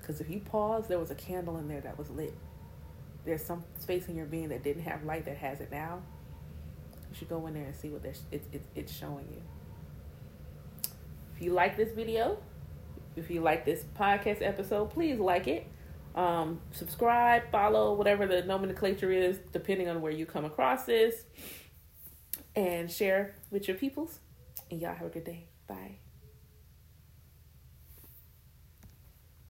Because 0.00 0.20
if 0.20 0.28
you 0.28 0.40
pause, 0.40 0.88
there 0.88 0.98
was 0.98 1.10
a 1.10 1.14
candle 1.14 1.58
in 1.58 1.68
there 1.68 1.80
that 1.80 1.96
was 1.96 2.10
lit. 2.10 2.34
There's 3.24 3.44
some 3.44 3.62
space 3.78 4.08
in 4.08 4.16
your 4.16 4.26
being 4.26 4.48
that 4.48 4.64
didn't 4.64 4.82
have 4.82 5.04
light 5.04 5.24
that 5.26 5.36
has 5.36 5.60
it 5.60 5.70
now. 5.70 6.02
You 7.10 7.16
should 7.16 7.28
go 7.28 7.46
in 7.46 7.54
there 7.54 7.66
and 7.66 7.74
see 7.74 7.88
what 7.88 8.04
it's, 8.04 8.22
it's, 8.32 8.66
it's 8.74 8.92
showing 8.92 9.28
you. 9.30 9.42
If 11.36 11.42
you 11.42 11.52
like 11.52 11.76
this 11.76 11.92
video, 11.92 12.38
if 13.14 13.30
you 13.30 13.40
like 13.40 13.64
this 13.64 13.84
podcast 13.96 14.42
episode, 14.42 14.90
please 14.90 15.20
like 15.20 15.46
it. 15.46 15.66
Um, 16.14 16.60
subscribe, 16.72 17.50
follow, 17.50 17.94
whatever 17.94 18.26
the 18.26 18.42
nomenclature 18.42 19.10
is, 19.10 19.38
depending 19.52 19.88
on 19.88 20.00
where 20.00 20.12
you 20.12 20.26
come 20.26 20.44
across 20.44 20.84
this, 20.84 21.24
and 22.54 22.90
share 22.90 23.34
with 23.50 23.66
your 23.66 23.76
peoples. 23.76 24.18
And 24.70 24.80
y'all 24.80 24.94
have 24.94 25.06
a 25.06 25.10
good 25.10 25.24
day. 25.24 25.46
Bye. 25.66 26.01